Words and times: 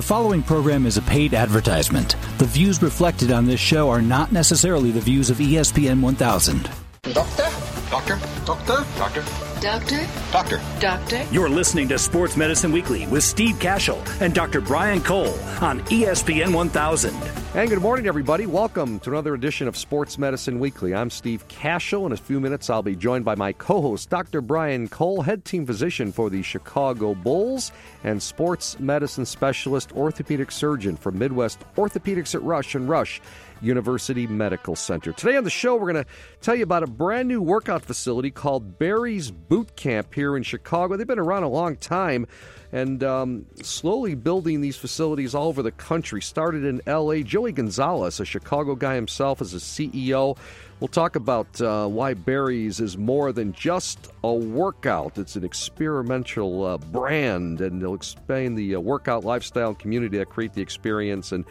The 0.00 0.06
following 0.06 0.42
program 0.42 0.86
is 0.86 0.96
a 0.96 1.02
paid 1.02 1.34
advertisement. 1.34 2.16
The 2.38 2.46
views 2.46 2.80
reflected 2.80 3.30
on 3.30 3.44
this 3.44 3.60
show 3.60 3.90
are 3.90 4.00
not 4.00 4.32
necessarily 4.32 4.92
the 4.92 5.00
views 5.00 5.28
of 5.28 5.36
ESPN 5.36 6.00
1000. 6.00 6.70
Doctor? 7.02 7.69
Doctor? 7.90 8.20
Doctor? 8.44 8.86
Doctor? 8.96 9.24
Doctor? 9.60 10.06
Doctor? 10.30 10.60
Doctor? 10.78 11.26
You're 11.32 11.48
listening 11.48 11.88
to 11.88 11.98
Sports 11.98 12.36
Medicine 12.36 12.70
Weekly 12.70 13.08
with 13.08 13.24
Steve 13.24 13.56
Kashul 13.56 14.00
and 14.20 14.32
Dr. 14.32 14.60
Brian 14.60 15.02
Cole 15.02 15.34
on 15.60 15.80
ESPN 15.86 16.54
1000. 16.54 17.12
And 17.52 17.68
good 17.68 17.82
morning, 17.82 18.06
everybody. 18.06 18.46
Welcome 18.46 19.00
to 19.00 19.10
another 19.10 19.34
edition 19.34 19.66
of 19.66 19.76
Sports 19.76 20.18
Medicine 20.18 20.60
Weekly. 20.60 20.94
I'm 20.94 21.10
Steve 21.10 21.48
Kashul. 21.48 22.06
In 22.06 22.12
a 22.12 22.16
few 22.16 22.38
minutes, 22.38 22.70
I'll 22.70 22.80
be 22.80 22.94
joined 22.94 23.24
by 23.24 23.34
my 23.34 23.52
co 23.52 23.82
host, 23.82 24.08
Dr. 24.08 24.40
Brian 24.40 24.86
Cole, 24.86 25.22
head 25.22 25.44
team 25.44 25.66
physician 25.66 26.12
for 26.12 26.30
the 26.30 26.42
Chicago 26.42 27.16
Bulls 27.16 27.72
and 28.04 28.22
sports 28.22 28.78
medicine 28.78 29.26
specialist 29.26 29.90
orthopedic 29.96 30.52
surgeon 30.52 30.96
for 30.96 31.10
Midwest 31.10 31.58
Orthopedics 31.74 32.36
at 32.36 32.42
Rush 32.42 32.76
and 32.76 32.88
Rush 32.88 33.20
University 33.60 34.26
Medical 34.26 34.76
Center. 34.76 35.12
Today 35.12 35.36
on 35.36 35.44
the 35.44 35.50
show, 35.50 35.76
we're 35.76 35.92
going 35.92 36.04
to 36.04 36.10
tell 36.40 36.54
you 36.54 36.62
about 36.62 36.82
a 36.82 36.86
brand 36.86 37.28
new 37.28 37.40
workout 37.40 37.82
facility 37.82 38.30
called 38.30 38.78
Barry's 38.78 39.30
Boot 39.30 39.76
Camp 39.76 40.14
here 40.14 40.36
in 40.36 40.42
Chicago. 40.42 40.96
They've 40.96 41.06
been 41.06 41.18
around 41.18 41.42
a 41.42 41.48
long 41.48 41.76
time 41.76 42.26
and 42.72 43.02
um, 43.02 43.46
slowly 43.62 44.14
building 44.14 44.60
these 44.60 44.76
facilities 44.76 45.34
all 45.34 45.48
over 45.48 45.62
the 45.62 45.72
country. 45.72 46.22
Started 46.22 46.64
in 46.64 46.80
L.A. 46.86 47.22
Joey 47.22 47.52
Gonzalez, 47.52 48.20
a 48.20 48.24
Chicago 48.24 48.74
guy 48.74 48.94
himself, 48.94 49.40
is 49.40 49.54
a 49.54 49.58
CEO. 49.58 50.36
We'll 50.78 50.88
talk 50.88 51.16
about 51.16 51.60
uh, 51.60 51.86
why 51.88 52.14
Barry's 52.14 52.80
is 52.80 52.96
more 52.96 53.32
than 53.32 53.52
just 53.52 54.10
a 54.24 54.32
workout. 54.32 55.18
It's 55.18 55.36
an 55.36 55.44
experimental 55.44 56.64
uh, 56.64 56.78
brand, 56.78 57.60
and 57.60 57.82
they'll 57.82 57.94
explain 57.94 58.54
the 58.54 58.76
uh, 58.76 58.80
workout 58.80 59.24
lifestyle 59.24 59.74
community 59.74 60.16
that 60.18 60.30
create 60.30 60.54
the 60.54 60.62
experience 60.62 61.32
and 61.32 61.44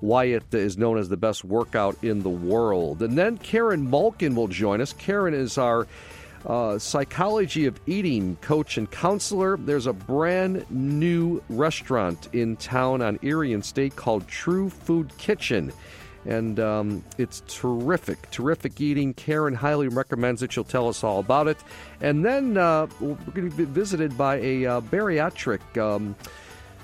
why 0.00 0.24
it 0.24 0.52
is 0.52 0.76
known 0.76 0.98
as 0.98 1.08
the 1.08 1.16
best 1.16 1.44
workout 1.44 1.96
in 2.02 2.22
the 2.22 2.30
world. 2.30 3.02
And 3.02 3.16
then 3.16 3.38
Karen 3.38 3.88
Malkin 3.88 4.34
will 4.34 4.48
join 4.48 4.80
us. 4.80 4.92
Karen 4.92 5.34
is 5.34 5.58
our 5.58 5.86
uh, 6.46 6.78
psychology 6.78 7.66
of 7.66 7.80
eating 7.86 8.36
coach 8.36 8.76
and 8.76 8.90
counselor. 8.90 9.56
There's 9.56 9.86
a 9.86 9.92
brand 9.92 10.66
new 10.70 11.42
restaurant 11.48 12.28
in 12.32 12.56
town 12.56 13.02
on 13.02 13.18
Erie 13.22 13.52
and 13.52 13.64
State 13.64 13.96
called 13.96 14.28
True 14.28 14.68
Food 14.68 15.16
Kitchen. 15.16 15.72
And 16.26 16.58
um, 16.58 17.04
it's 17.18 17.42
terrific, 17.48 18.30
terrific 18.30 18.80
eating. 18.80 19.12
Karen 19.12 19.54
highly 19.54 19.88
recommends 19.88 20.42
it. 20.42 20.52
She'll 20.52 20.64
tell 20.64 20.88
us 20.88 21.04
all 21.04 21.20
about 21.20 21.48
it. 21.48 21.58
And 22.00 22.24
then 22.24 22.56
uh, 22.56 22.86
we're 23.00 23.14
going 23.34 23.50
to 23.50 23.56
be 23.56 23.64
visited 23.64 24.16
by 24.16 24.36
a 24.36 24.66
uh, 24.66 24.80
bariatric 24.80 25.76
um, 25.76 26.14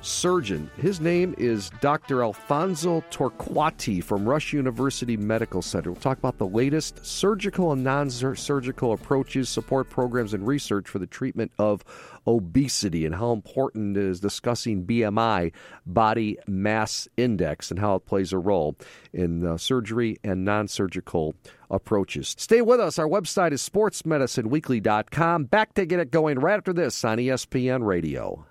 surgeon. 0.02 0.70
His 0.76 1.00
name 1.00 1.34
is 1.38 1.70
Dr. 1.80 2.22
Alfonso 2.22 3.02
Torquati 3.10 4.02
from 4.02 4.28
Rush 4.28 4.52
University 4.52 5.16
Medical 5.16 5.62
Center. 5.62 5.92
We'll 5.92 6.00
talk 6.00 6.18
about 6.18 6.38
the 6.38 6.46
latest 6.46 7.04
surgical 7.04 7.72
and 7.72 7.84
non 7.84 8.10
surgical 8.10 8.92
approaches, 8.92 9.48
support 9.48 9.90
programs, 9.90 10.34
and 10.34 10.46
research 10.46 10.88
for 10.88 10.98
the 10.98 11.06
treatment 11.06 11.52
of 11.58 11.84
obesity 12.26 13.06
and 13.06 13.14
how 13.14 13.32
important 13.32 13.96
is 13.96 14.20
discussing 14.20 14.84
BMI, 14.84 15.52
body 15.86 16.38
mass 16.46 17.08
index, 17.16 17.70
and 17.70 17.80
how 17.80 17.96
it 17.96 18.06
plays 18.06 18.32
a 18.32 18.38
role 18.38 18.76
in 19.12 19.46
uh, 19.46 19.56
surgery 19.56 20.18
and 20.22 20.44
non 20.44 20.68
surgical 20.68 21.34
approaches. 21.70 22.34
Stay 22.38 22.62
with 22.62 22.80
us. 22.80 22.98
Our 22.98 23.08
website 23.08 23.52
is 23.52 23.66
sportsmedicineweekly.com. 23.68 25.44
Back 25.44 25.74
to 25.74 25.86
get 25.86 26.00
it 26.00 26.10
going 26.10 26.38
right 26.38 26.56
after 26.56 26.72
this 26.72 27.04
on 27.04 27.18
ESPN 27.18 27.84
Radio. 27.86 28.46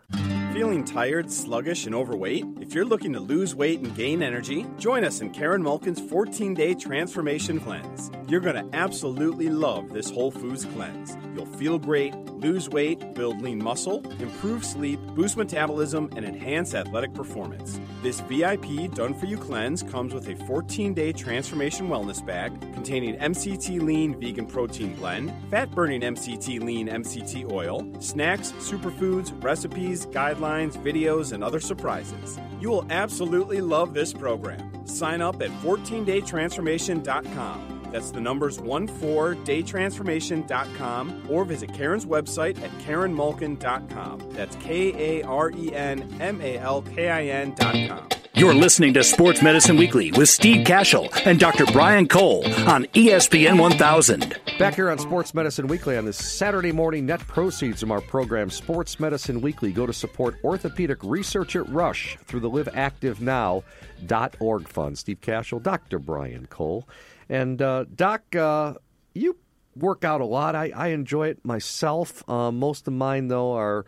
Feeling 0.60 0.84
tired, 0.84 1.32
sluggish, 1.32 1.86
and 1.86 1.96
overweight? 1.96 2.46
If 2.60 2.74
you're 2.74 2.84
looking 2.84 3.14
to 3.14 3.22
lose 3.22 3.56
weight 3.56 3.80
and 3.80 3.96
gain 3.96 4.22
energy, 4.22 4.66
join 4.78 5.06
us 5.06 5.22
in 5.22 5.30
Karen 5.30 5.64
Malkin's 5.64 6.02
14 6.02 6.54
day 6.54 6.74
transformation 6.74 7.62
cleanse. 7.62 8.12
You're 8.28 8.42
going 8.42 8.58
to 8.58 8.78
absolutely 8.78 9.48
love 9.48 9.94
this 9.94 10.10
Whole 10.10 10.32
Foods 10.32 10.66
cleanse. 10.66 11.16
You'll 11.34 11.46
feel 11.46 11.80
great, 11.80 12.14
lose 12.40 12.70
weight, 12.70 13.14
build 13.14 13.42
lean 13.42 13.64
muscle, 13.64 14.06
improve 14.20 14.66
sleep, 14.66 15.00
boost 15.16 15.38
metabolism, 15.38 16.10
and 16.16 16.26
enhance 16.26 16.74
athletic 16.74 17.14
performance. 17.14 17.80
This 18.02 18.22
VIP 18.22 18.90
done 18.94 19.14
for 19.14 19.26
you 19.26 19.38
cleanse 19.38 19.84
comes 19.84 20.14
with 20.14 20.30
a 20.30 20.36
14 20.46 20.94
day 20.94 21.12
transformation 21.12 21.90
wellness 21.90 22.26
bag 22.26 22.58
containing 22.74 23.16
MCT 23.16 23.82
lean 23.82 24.18
vegan 24.20 24.46
protein 24.46 24.96
blend, 24.96 25.34
fat 25.50 25.72
burning 25.72 26.02
MCT 26.02 26.62
lean 26.62 26.88
MCT 26.88 27.52
oil, 27.52 27.86
snacks, 28.00 28.54
superfoods, 28.54 29.44
recipes, 29.44 30.06
guidelines, 30.08 30.78
videos, 30.84 31.34
and 31.34 31.44
other 31.44 31.60
surprises. 31.60 32.40
You 32.60 32.70
will 32.70 32.88
absolutely 32.90 33.62
love 33.62 33.94
this 33.94 34.14
program. 34.14 34.88
Sign 34.88 35.22
up 35.22 35.40
at 35.42 35.52
14daytransformation.com. 35.62 37.79
That's 37.92 38.12
the 38.12 38.22
numbers 38.22 38.58
14daytransformation.com 38.58 41.28
or 41.30 41.46
visit 41.46 41.74
Karen's 41.74 42.06
website 42.06 42.62
at 42.62 42.72
karenmalkin.com. 42.80 44.32
That's 44.32 44.56
K 44.58 45.22
A 45.22 45.26
R 45.26 45.52
E 45.52 45.74
N 45.74 46.18
M 46.20 46.42
A 46.42 46.58
L 46.58 46.82
K 46.82 47.08
I 47.10 47.24
N.com. 47.26 48.10
You're 48.36 48.54
listening 48.54 48.94
to 48.94 49.04
Sports 49.04 49.42
Medicine 49.42 49.76
Weekly 49.76 50.12
with 50.14 50.30
Steve 50.30 50.66
Kashul 50.66 51.10
and 51.26 51.38
Dr. 51.40 51.66
Brian 51.66 52.08
Cole 52.08 52.46
on 52.70 52.86
ESPN 52.94 53.60
1000. 53.60 54.40
Back 54.58 54.76
here 54.76 54.90
on 54.90 54.98
Sports 54.98 55.34
Medicine 55.34 55.68
Weekly 55.68 55.98
on 55.98 56.06
this 56.06 56.16
Saturday 56.16 56.72
morning, 56.72 57.06
net 57.06 57.20
proceeds 57.20 57.82
from 57.82 57.92
our 57.92 58.00
program, 58.00 58.50
Sports 58.50 58.98
Medicine 58.98 59.42
Weekly, 59.42 59.74
go 59.74 59.86
to 59.86 59.92
support 59.92 60.38
orthopedic 60.44 61.04
research 61.04 61.58
at 61.58 61.68
Rush 61.68 62.18
through 62.28 62.40
the 62.40 62.50
liveactivenow.org 62.50 64.68
fund. 64.70 64.98
Steve 64.98 65.20
Kashul, 65.20 65.62
Dr. 65.62 66.00
Brian 66.00 66.48
Cole. 66.48 66.88
And 67.30 67.62
uh, 67.62 67.86
Doc, 67.94 68.36
uh, 68.36 68.74
you 69.14 69.38
work 69.76 70.04
out 70.04 70.22
a 70.22 70.26
lot. 70.26 70.56
I, 70.56 70.72
I 70.76 70.88
enjoy 70.88 71.28
it 71.28 71.46
myself. 71.46 72.28
Uh, 72.30 72.52
most 72.52 72.88
of 72.88 72.94
mine, 72.94 73.28
though, 73.28 73.54
are 73.54 73.86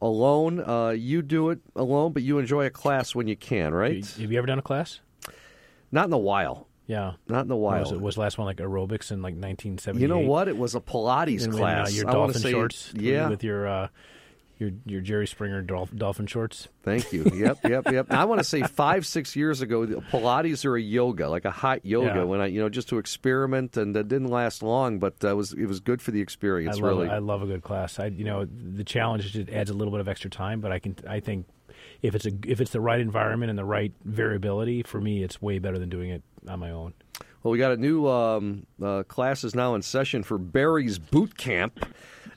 alone. 0.00 0.60
Uh, 0.60 0.90
you 0.90 1.22
do 1.22 1.50
it 1.50 1.60
alone, 1.74 2.12
but 2.12 2.22
you 2.22 2.38
enjoy 2.38 2.66
a 2.66 2.70
class 2.70 3.14
when 3.14 3.26
you 3.26 3.36
can, 3.36 3.74
right? 3.74 4.06
Have 4.06 4.32
you 4.32 4.38
ever 4.38 4.46
done 4.46 4.58
a 4.58 4.62
class? 4.62 5.00
Not 5.90 6.06
in 6.06 6.12
a 6.12 6.18
while. 6.18 6.68
Yeah, 6.86 7.12
not 7.28 7.46
in 7.46 7.50
a 7.50 7.56
while. 7.56 7.80
Was, 7.80 7.92
it, 7.92 8.00
was 8.00 8.14
the 8.16 8.20
last 8.20 8.36
one 8.36 8.46
like 8.46 8.58
aerobics 8.58 9.10
in 9.10 9.22
like 9.22 9.34
1970? 9.34 10.02
You 10.02 10.08
know 10.08 10.18
what? 10.18 10.48
It 10.48 10.56
was 10.56 10.74
a 10.74 10.80
Pilates 10.80 11.44
and 11.44 11.52
class. 11.54 11.88
Uh, 11.88 11.94
your 11.94 12.08
I 12.08 12.12
dolphin 12.12 12.42
shorts, 12.42 12.92
yeah, 12.94 13.28
with 13.28 13.42
your 13.42 13.66
uh, 13.66 13.88
your 14.58 14.70
your 14.86 15.00
Jerry 15.00 15.26
Springer 15.26 15.62
dolphin 15.62 16.26
shorts. 16.26 16.68
Thank 16.82 17.12
you. 17.12 17.24
Yep, 17.34 17.58
yep, 17.68 17.90
yep. 17.90 18.06
I 18.12 18.24
want 18.26 18.38
to 18.40 18.44
say 18.44 18.62
five, 18.62 19.06
six 19.06 19.34
years 19.34 19.60
ago, 19.60 19.84
Pilates 19.86 20.64
or 20.64 20.76
a 20.76 20.80
yoga, 20.80 21.28
like 21.28 21.44
a 21.44 21.50
hot 21.50 21.84
yoga, 21.84 22.06
Yeah. 22.06 22.22
when 22.24 22.40
I, 22.40 22.46
you 22.46 22.60
know, 22.60 22.68
just 22.68 22.88
to 22.90 22.98
experiment, 22.98 23.76
and 23.76 23.94
that 23.96 24.08
didn't 24.08 24.28
last 24.28 24.62
long, 24.62 24.98
but 24.98 25.24
uh, 25.24 25.34
was 25.34 25.52
it 25.52 25.66
was 25.66 25.80
good 25.80 26.00
for 26.00 26.10
the 26.12 26.20
experience. 26.20 26.76
I 26.76 26.80
love 26.80 26.96
really, 26.96 27.08
I 27.08 27.18
love 27.18 27.42
a 27.42 27.46
good 27.46 27.62
class. 27.62 27.98
I 27.98 28.06
you 28.06 28.24
know 28.24 28.44
the 28.44 28.84
challenge 28.84 29.26
is 29.26 29.36
it 29.36 29.50
adds 29.50 29.70
a 29.70 29.74
little 29.74 29.90
bit 29.92 30.00
of 30.00 30.08
extra 30.08 30.30
time, 30.30 30.60
but 30.60 30.70
I 30.72 30.78
can 30.78 30.96
I 31.08 31.20
think 31.20 31.46
if 32.02 32.14
it's 32.14 32.26
a 32.26 32.32
if 32.46 32.60
it's 32.60 32.70
the 32.70 32.80
right 32.80 33.00
environment 33.00 33.50
and 33.50 33.58
the 33.58 33.64
right 33.64 33.92
variability 34.04 34.82
for 34.84 35.00
me, 35.00 35.22
it's 35.22 35.42
way 35.42 35.58
better 35.58 35.78
than 35.78 35.88
doing 35.88 36.10
it 36.10 36.22
on 36.48 36.60
my 36.60 36.70
own. 36.70 36.94
Well, 37.42 37.52
we 37.52 37.58
got 37.58 37.72
a 37.72 37.76
new 37.76 38.06
um, 38.08 38.66
uh, 38.82 39.02
class 39.02 39.44
is 39.44 39.54
now 39.54 39.74
in 39.74 39.82
session 39.82 40.22
for 40.22 40.38
Barry's 40.38 40.98
Boot 40.98 41.36
Camp. 41.36 41.84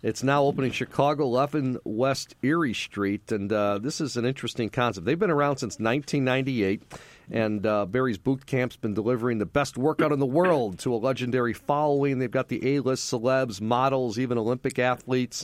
It's 0.04 0.22
now 0.24 0.44
opening 0.44 0.72
Chicago, 0.72 1.24
11 1.24 1.80
West 1.84 2.36
Erie 2.44 2.74
Street, 2.74 3.32
and 3.32 3.52
uh, 3.52 3.80
this 3.80 4.00
is 4.00 4.16
an 4.16 4.26
interesting 4.26 4.70
concept. 4.70 5.06
They've 5.06 5.18
been 5.18 5.32
around 5.32 5.58
since 5.58 5.80
1998, 5.80 6.84
and 7.32 7.66
uh, 7.66 7.86
Barry's 7.88 8.20
Boot 8.20 8.46
Camp's 8.46 8.76
been 8.76 8.94
delivering 8.94 9.40
the 9.40 9.46
best 9.46 9.78
workout 9.78 10.12
in 10.12 10.20
the 10.20 10.26
world 10.26 10.80
to 10.80 10.94
a 10.94 10.98
legendary 10.98 11.54
following. 11.54 12.20
They've 12.20 12.30
got 12.30 12.48
the 12.48 12.76
A-list 12.76 13.12
celebs, 13.12 13.60
models, 13.60 14.20
even 14.20 14.38
Olympic 14.38 14.78
athletes. 14.78 15.44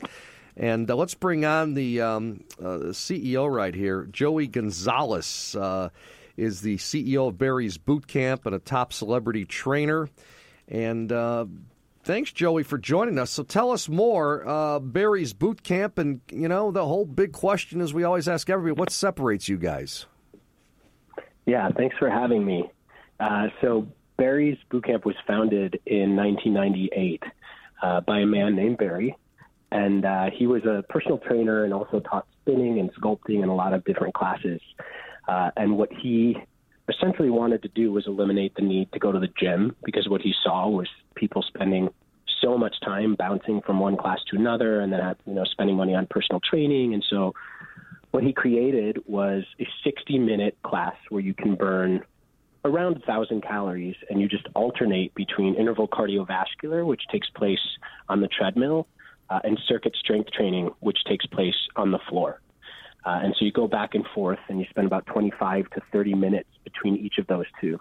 And 0.56 0.90
uh, 0.90 0.96
let's 0.96 1.16
bring 1.16 1.46
on 1.46 1.74
the 1.74 2.02
um, 2.02 2.44
uh, 2.60 2.94
CEO 2.94 3.52
right 3.52 3.74
here, 3.74 4.08
Joey 4.12 4.48
Gonzalez. 4.48 5.56
Uh, 5.56 5.90
is 6.36 6.62
the 6.62 6.78
CEO 6.78 7.28
of 7.28 7.38
Barry's 7.38 7.78
Boot 7.78 8.08
Camp 8.08 8.48
and 8.48 8.56
a 8.56 8.60
top 8.60 8.92
celebrity 8.92 9.46
trainer. 9.46 10.10
And 10.68 11.12
uh, 11.12 11.46
thanks, 12.04 12.32
Joey, 12.32 12.64
for 12.64 12.78
joining 12.78 13.18
us. 13.18 13.32
So 13.32 13.44
tell 13.44 13.72
us 13.72 13.90
more, 13.90 14.48
uh, 14.48 14.80
Barry's 14.80 15.34
Boot 15.34 15.64
Camp, 15.64 15.98
and 15.98 16.22
you 16.32 16.48
know 16.48 16.72
the 16.72 16.86
whole 16.86 17.06
big 17.06 17.32
question 17.32 17.82
is 17.82 17.94
we 17.94 18.04
always 18.04 18.28
ask 18.28 18.50
everybody, 18.50 18.80
what 18.80 18.90
separates 18.92 19.48
you 19.48 19.58
guys? 19.58 20.06
Yeah, 21.46 21.70
thanks 21.76 21.96
for 21.98 22.10
having 22.10 22.46
me. 22.46 22.70
Uh, 23.20 23.48
so 23.62 23.88
Barry's 24.18 24.58
Boot 24.70 24.86
Camp 24.86 25.06
was 25.06 25.16
founded 25.28 25.80
in 25.86 26.16
1998 26.16 27.24
uh, 27.82 28.02
by 28.02 28.20
a 28.20 28.26
man 28.26 28.56
named 28.56 28.78
Barry, 28.78 29.16
and 29.72 30.06
uh, 30.06 30.30
he 30.38 30.48
was 30.48 30.64
a 30.66 30.84
personal 30.90 31.18
trainer 31.18 31.64
and 31.64 31.74
also 31.74 32.00
taught 32.00 32.28
spinning 32.42 32.80
and 32.80 32.94
sculpting 32.96 33.42
and 33.42 33.50
a 33.50 33.54
lot 33.54 33.74
of 33.74 33.84
different 33.86 34.14
classes. 34.14 34.62
Uh, 35.28 35.52
and 35.56 35.78
what 35.78 35.92
he 35.92 36.38
essentially 36.90 37.30
wanted 37.30 37.62
to 37.64 37.70
do 37.70 37.92
was 37.92 38.08
eliminate 38.08 38.56
the 38.56 38.62
need 38.62 38.92
to 38.92 39.00
go 39.00 39.12
to 39.12 39.20
the 39.20 39.30
gym 39.40 39.76
because 39.84 40.08
what 40.10 40.22
he 40.22 40.34
saw 40.44 40.68
was 40.68 40.88
people 41.16 41.42
spending 41.42 41.90
so 42.42 42.58
much 42.58 42.76
time 42.84 43.16
bouncing 43.16 43.62
from 43.66 43.80
one 43.80 43.96
class 43.96 44.20
to 44.30 44.36
another 44.36 44.82
and 44.82 44.92
then 44.92 45.00
you 45.26 45.34
know 45.34 45.46
spending 45.46 45.78
money 45.78 45.96
on 45.96 46.06
personal 46.08 46.42
training 46.42 46.94
and 46.94 47.04
so 47.10 47.34
what 48.12 48.24
he 48.24 48.32
created 48.32 48.98
was 49.08 49.44
a 49.60 49.68
60 49.84 50.20
minute 50.20 50.58
class 50.64 50.96
where 51.10 51.22
you 51.22 51.34
can 51.34 51.56
burn 51.56 52.04
around 52.66 52.94
1,000 52.94 53.42
calories 53.42 53.96
and 54.10 54.22
you 54.22 54.28
just 54.28 54.48
alternate 54.56 55.14
between 55.16 55.56
interval 55.56 55.88
cardiovascular, 55.88 56.86
which 56.86 57.02
takes 57.12 57.30
place 57.32 57.60
on 58.10 58.22
the 58.22 58.28
treadmill, 58.28 58.88
uh, 59.30 59.40
and 59.44 59.60
circuit 59.68 59.96
strength 59.96 60.32
training, 60.32 60.70
which 60.80 61.00
takes 61.08 61.26
place 61.26 61.56
on 61.76 61.92
the 61.92 62.00
floor. 62.10 62.40
Uh, 63.06 63.20
and 63.24 63.36
so 63.38 63.46
you 63.46 63.52
go 63.52 63.68
back 63.68 63.96
and 63.96 64.06
forth 64.14 64.40
and 64.48 64.60
you 64.60 64.66
spend 64.70 64.88
about 64.88 65.06
25 65.08 65.70
to 65.72 65.82
30 65.92 66.16
minutes 66.16 66.50
between 66.64 66.96
each 66.98 67.18
of 67.18 67.28
those 67.28 67.46
two. 67.60 67.80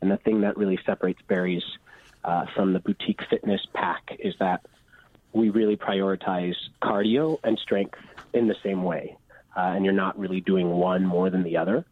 And 0.00 0.10
the 0.10 0.16
thing 0.18 0.40
that 0.42 0.56
really 0.56 0.78
separates 0.84 1.20
Barry's 1.28 1.62
uh, 2.24 2.46
from 2.54 2.72
the 2.72 2.80
boutique 2.80 3.20
fitness 3.30 3.60
pack 3.72 4.16
is 4.18 4.34
that 4.40 4.66
we 5.32 5.50
really 5.50 5.76
prioritize 5.76 6.54
cardio 6.82 7.38
and 7.44 7.58
strength 7.58 7.98
in 8.32 8.48
the 8.48 8.56
same 8.62 8.82
way. 8.82 9.16
Uh, 9.56 9.60
and 9.60 9.84
you're 9.84 9.94
not 9.94 10.18
really 10.18 10.40
doing 10.40 10.70
one 10.70 11.04
more 11.04 11.30
than 11.30 11.42
the 11.44 11.56
other. 11.56 11.84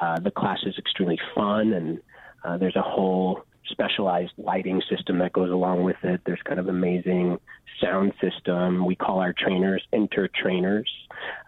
Uh, 0.00 0.18
the 0.20 0.30
class 0.30 0.60
is 0.64 0.78
extremely 0.78 1.18
fun, 1.34 1.72
and 1.72 2.00
uh, 2.44 2.56
there's 2.56 2.76
a 2.76 2.82
whole 2.82 3.44
specialized 3.66 4.32
lighting 4.36 4.82
system 4.88 5.18
that 5.18 5.32
goes 5.32 5.50
along 5.50 5.82
with 5.82 5.96
it. 6.02 6.20
There's 6.24 6.42
kind 6.42 6.60
of 6.60 6.68
amazing 6.68 7.38
sound 7.80 8.12
system. 8.20 8.84
We 8.84 8.94
call 8.94 9.20
our 9.20 9.32
trainers 9.32 9.82
inter 9.92 10.28
trainers 10.28 10.90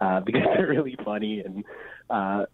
uh, 0.05 0.19
because 0.25 0.41
they're 0.55 0.67
really 0.67 0.97
funny 1.03 1.41
and 1.41 1.63
uh, 2.09 2.45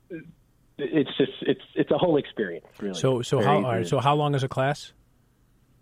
it's 0.78 1.10
just 1.18 1.32
it's 1.42 1.62
it's 1.76 1.92
a 1.92 1.98
whole 1.98 2.18
experience. 2.18 2.66
Really. 2.80 3.00
So 3.00 3.22
so 3.22 3.42
how 3.42 3.58
all 3.58 3.62
right, 3.64 3.88
so 3.88 4.00
how 4.00 4.16
long 4.16 4.36
is 4.36 4.44
a 4.44 4.48
class? 4.48 4.94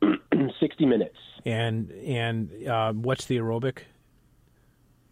Sixty 0.59 0.85
minutes. 0.85 1.15
And 1.45 1.91
and 1.91 2.67
uh, 2.67 2.93
what's 2.93 3.25
the 3.25 3.37
aerobic? 3.37 3.79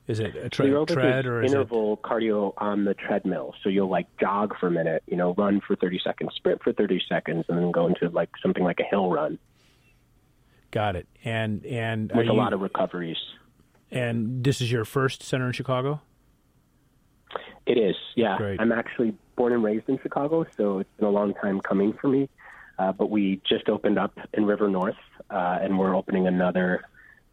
Is 0.07 0.19
it 0.19 0.35
a 0.37 0.49
tre- 0.49 0.71
tread 0.85 1.25
or 1.25 1.43
is 1.43 1.51
interval 1.51 1.93
it... 1.93 2.01
cardio 2.01 2.53
on 2.57 2.85
the 2.85 2.93
treadmill? 2.93 3.53
So 3.61 3.69
you'll 3.69 3.89
like 3.89 4.07
jog 4.19 4.53
for 4.57 4.67
a 4.67 4.71
minute, 4.71 5.03
you 5.05 5.17
know, 5.17 5.33
run 5.33 5.61
for 5.65 5.75
thirty 5.75 5.99
seconds, 6.03 6.31
sprint 6.35 6.63
for 6.63 6.73
thirty 6.73 7.01
seconds, 7.09 7.45
and 7.49 7.57
then 7.57 7.71
go 7.71 7.87
into 7.87 8.09
like 8.09 8.29
something 8.41 8.63
like 8.63 8.79
a 8.79 8.85
hill 8.89 9.09
run. 9.09 9.37
Got 10.71 10.95
it. 10.95 11.07
And 11.23 11.65
and 11.65 12.11
with 12.13 12.27
a 12.27 12.31
you... 12.31 12.33
lot 12.33 12.53
of 12.53 12.61
recoveries. 12.61 13.17
And 13.89 14.43
this 14.43 14.59
is 14.59 14.71
your 14.71 14.85
first 14.85 15.23
center 15.23 15.47
in 15.47 15.53
Chicago. 15.53 16.01
It 17.65 17.77
is, 17.77 17.95
yeah. 18.15 18.37
Great. 18.37 18.59
I'm 18.59 18.71
actually 18.71 19.13
born 19.35 19.53
and 19.53 19.63
raised 19.63 19.89
in 19.89 19.99
Chicago, 20.01 20.45
so 20.55 20.79
it's 20.79 20.89
been 20.97 21.07
a 21.07 21.11
long 21.11 21.33
time 21.33 21.59
coming 21.61 21.93
for 21.93 22.07
me. 22.07 22.29
Uh, 22.79 22.91
but 22.91 23.09
we 23.09 23.41
just 23.47 23.69
opened 23.69 23.97
up 23.97 24.17
in 24.33 24.45
River 24.45 24.69
North, 24.69 24.95
uh, 25.29 25.57
and 25.61 25.77
we're 25.79 25.95
opening 25.95 26.27
another 26.27 26.83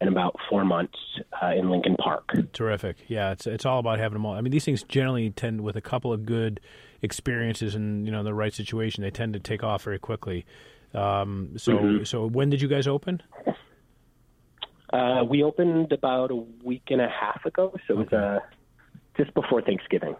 in 0.01 0.07
about 0.09 0.35
four 0.49 0.65
months 0.65 0.97
uh, 1.41 1.51
in 1.55 1.69
Lincoln 1.69 1.95
Park. 1.95 2.31
Terrific. 2.51 2.97
Yeah, 3.07 3.31
it's 3.31 3.47
it's 3.47 3.65
all 3.65 3.79
about 3.79 3.99
having 3.99 4.15
them 4.15 4.25
all. 4.25 4.33
I 4.33 4.41
mean, 4.41 4.51
these 4.51 4.65
things 4.65 4.83
generally 4.83 5.29
tend 5.29 5.61
with 5.61 5.75
a 5.77 5.81
couple 5.81 6.11
of 6.11 6.25
good 6.25 6.59
experiences 7.01 7.75
and 7.75 8.05
you 8.05 8.11
know 8.11 8.23
the 8.23 8.33
right 8.33 8.53
situation, 8.53 9.03
they 9.03 9.11
tend 9.11 9.33
to 9.33 9.39
take 9.39 9.63
off 9.63 9.83
very 9.83 9.99
quickly. 9.99 10.45
Um, 10.93 11.53
so 11.57 11.73
Mm-hmm. 11.73 12.03
so 12.03 12.27
when 12.27 12.49
did 12.49 12.61
you 12.61 12.67
guys 12.67 12.87
open? 12.87 13.21
Uh, 14.91 15.23
we 15.27 15.43
opened 15.43 15.91
about 15.91 16.31
a 16.31 16.35
week 16.35 16.83
and 16.89 17.01
a 17.01 17.09
half 17.09 17.45
ago, 17.45 17.73
so 17.87 17.93
it 17.95 17.97
was 17.97 18.13
uh, 18.13 18.39
just 19.17 19.33
before 19.33 19.61
Thanksgiving. 19.61 20.15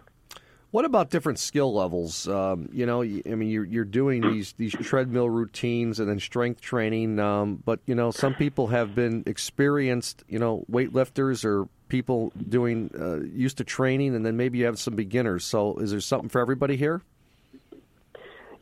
What 0.72 0.84
about 0.84 1.10
different 1.10 1.38
skill 1.38 1.72
levels? 1.72 2.28
Um, 2.28 2.68
you 2.72 2.84
know, 2.86 3.02
I 3.02 3.34
mean, 3.34 3.48
you're 3.48 3.64
you're 3.64 3.84
doing 3.84 4.20
these 4.20 4.52
these 4.54 4.72
treadmill 4.72 5.30
routines 5.30 6.00
and 6.00 6.08
then 6.08 6.18
strength 6.18 6.60
training, 6.60 7.18
um, 7.18 7.62
but 7.64 7.80
you 7.86 7.94
know, 7.94 8.10
some 8.10 8.34
people 8.34 8.66
have 8.66 8.94
been 8.94 9.22
experienced, 9.26 10.24
you 10.28 10.38
know, 10.38 10.64
weightlifters 10.70 11.44
or 11.44 11.68
people 11.88 12.32
doing 12.48 12.90
uh, 12.98 13.20
used 13.20 13.58
to 13.58 13.64
training, 13.64 14.14
and 14.14 14.26
then 14.26 14.36
maybe 14.36 14.58
you 14.58 14.66
have 14.66 14.78
some 14.78 14.96
beginners. 14.96 15.44
So, 15.44 15.76
is 15.76 15.92
there 15.92 16.00
something 16.00 16.28
for 16.28 16.40
everybody 16.40 16.76
here? 16.76 17.00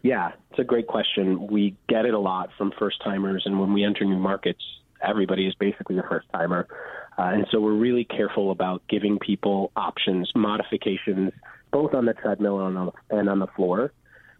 Yeah, 0.02 0.32
it's 0.50 0.58
a 0.58 0.64
great 0.64 0.86
question. 0.86 1.46
We 1.46 1.74
get 1.88 2.04
it 2.04 2.12
a 2.12 2.18
lot 2.18 2.50
from 2.58 2.72
first 2.78 3.02
timers, 3.02 3.44
and 3.46 3.58
when 3.58 3.72
we 3.72 3.82
enter 3.82 4.04
new 4.04 4.18
markets, 4.18 4.60
everybody 5.00 5.46
is 5.46 5.54
basically 5.54 5.98
a 5.98 6.02
first 6.02 6.28
timer. 6.32 6.68
Uh, 7.16 7.22
and 7.22 7.46
so 7.50 7.60
we're 7.60 7.72
really 7.72 8.04
careful 8.04 8.50
about 8.50 8.82
giving 8.88 9.18
people 9.18 9.70
options, 9.76 10.30
modifications, 10.34 11.32
both 11.70 11.94
on 11.94 12.06
the 12.06 12.14
treadmill 12.14 12.66
and 12.66 12.76
on 12.76 12.86
the, 12.86 13.16
and 13.16 13.28
on 13.28 13.38
the 13.38 13.46
floor. 13.48 13.92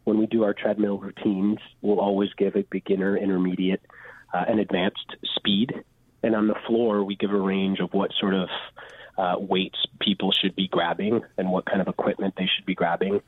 When 0.05 0.19
we 0.19 0.26
do 0.26 0.43
our 0.44 0.55
treadmill 0.55 0.99
routines, 0.99 1.59
we'll 1.82 2.00
always 2.00 2.31
give 2.37 2.56
a 2.56 2.62
beginner, 2.71 3.17
intermediate, 3.17 3.81
uh, 4.32 4.44
and 4.49 4.61
advanced 4.61 5.17
speed. 5.37 5.73
And 6.23 6.35
on 6.35 6.49
the 6.49 6.56
floor, 6.67 7.05
we 7.05 7.17
give 7.17 7.31
a 7.31 7.38
range 7.38 7.81
of 7.81 7.93
what 7.93 8.11
sort 8.19 8.35
of 8.35 8.49
uh, 9.17 9.37
weights 9.38 9.79
people 10.00 10.32
should 10.32 10.56
be 10.56 10.69
grabbing 10.69 11.23
and 11.38 11.50
what 11.50 11.67
kind 11.67 11.81
of 11.81 11.88
equipment 11.88 12.35
they 12.37 12.49
should 12.55 12.67
be 12.67 12.75
grabbing. 12.75 13.20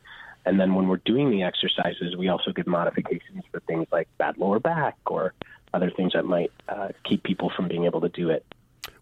And 0.45 0.61
then 0.61 0.75
when 0.75 0.89
we're 0.89 1.01
doing 1.05 1.31
the 1.31 1.43
exercises, 1.43 2.17
we 2.17 2.29
also 2.29 2.53
give 2.53 2.67
modifications 2.67 3.45
for 3.51 3.61
things 3.61 3.87
like 3.91 4.09
bad 4.19 4.39
lower 4.39 4.61
back 4.61 4.97
or 5.07 5.35
other 5.75 5.91
things 5.91 6.13
that 6.15 6.25
might 6.25 6.53
uh, 6.69 6.89
keep 7.05 7.23
people 7.23 7.51
from 7.55 7.69
being 7.69 7.85
able 7.85 8.01
to 8.01 8.09
do 8.09 8.31
it. 8.31 8.45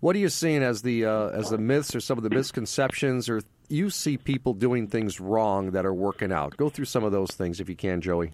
What 0.00 0.16
are 0.16 0.18
you 0.18 0.28
seeing 0.28 0.62
as 0.62 0.82
the 0.82 1.04
uh, 1.04 1.28
as 1.28 1.50
the 1.50 1.58
myths 1.58 1.94
or 1.94 2.00
some 2.00 2.18
of 2.18 2.24
the 2.24 2.30
misconceptions, 2.30 3.28
or 3.28 3.42
you 3.68 3.90
see 3.90 4.16
people 4.16 4.54
doing 4.54 4.86
things 4.86 5.20
wrong 5.20 5.72
that 5.72 5.84
are 5.86 5.94
working 5.94 6.32
out? 6.32 6.56
Go 6.56 6.68
through 6.68 6.86
some 6.86 7.04
of 7.04 7.12
those 7.12 7.30
things 7.30 7.60
if 7.60 7.68
you 7.68 7.76
can, 7.76 8.00
Joey. 8.00 8.32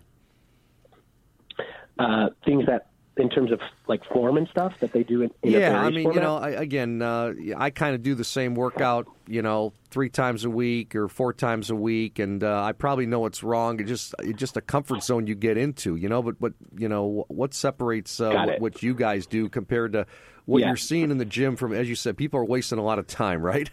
Uh, 1.99 2.31
things 2.45 2.65
that, 2.67 2.87
in 3.21 3.29
terms 3.29 3.53
of 3.53 3.61
like 3.87 4.03
form 4.13 4.37
and 4.37 4.49
stuff, 4.49 4.73
that 4.81 4.93
they 4.93 5.03
do 5.03 5.23
in, 5.23 5.31
in 5.43 5.53
yeah, 5.53 5.81
I 5.81 5.91
mean, 5.91 6.05
format? 6.05 6.15
you 6.15 6.21
know, 6.21 6.37
I, 6.37 6.49
again, 6.51 7.03
uh, 7.03 7.33
I 7.57 7.71
kind 7.71 7.95
of 7.95 8.03
do 8.03 8.15
the 8.15 8.25
same 8.25 8.55
workout, 8.55 9.07
you 9.27 9.43
know, 9.43 9.73
three 9.91 10.09
times 10.09 10.45
a 10.45 10.51
week 10.51 10.95
or 10.95 11.09
four 11.09 11.33
times 11.33 11.71
a 11.71 11.77
week, 11.77 12.19
and 12.19 12.43
uh, 12.43 12.63
I 12.63 12.73
probably 12.73 13.07
know 13.07 13.27
it's 13.27 13.43
wrong. 13.43 13.79
It's 13.81 13.89
just 13.89 14.15
it's 14.21 14.39
just 14.39 14.57
a 14.57 14.61
comfort 14.61 15.03
zone 15.03 15.27
you 15.27 15.35
get 15.35 15.57
into, 15.57 15.97
you 15.97 16.09
know. 16.09 16.23
But 16.23 16.41
but 16.41 16.55
you 16.77 16.89
know, 16.89 17.25
what 17.29 17.55
separates 17.55 18.21
uh, 18.21 18.33
what, 18.47 18.61
what 18.61 18.83
you 18.83 18.95
guys 18.95 19.27
do 19.27 19.49
compared 19.49 19.93
to 19.93 20.07
what 20.47 20.61
Yeah. 20.61 20.69
you're 20.69 20.77
seeing 20.77 21.11
in 21.11 21.19
the 21.19 21.25
gym? 21.25 21.57
From 21.57 21.73
as 21.73 21.89
you 21.89 21.95
said, 21.95 22.17
people 22.17 22.41
are 22.41 22.45
wasting 22.45 22.79
a 22.79 22.83
lot 22.85 22.99
of 22.99 23.07
time, 23.07 23.43
right? 23.43 23.71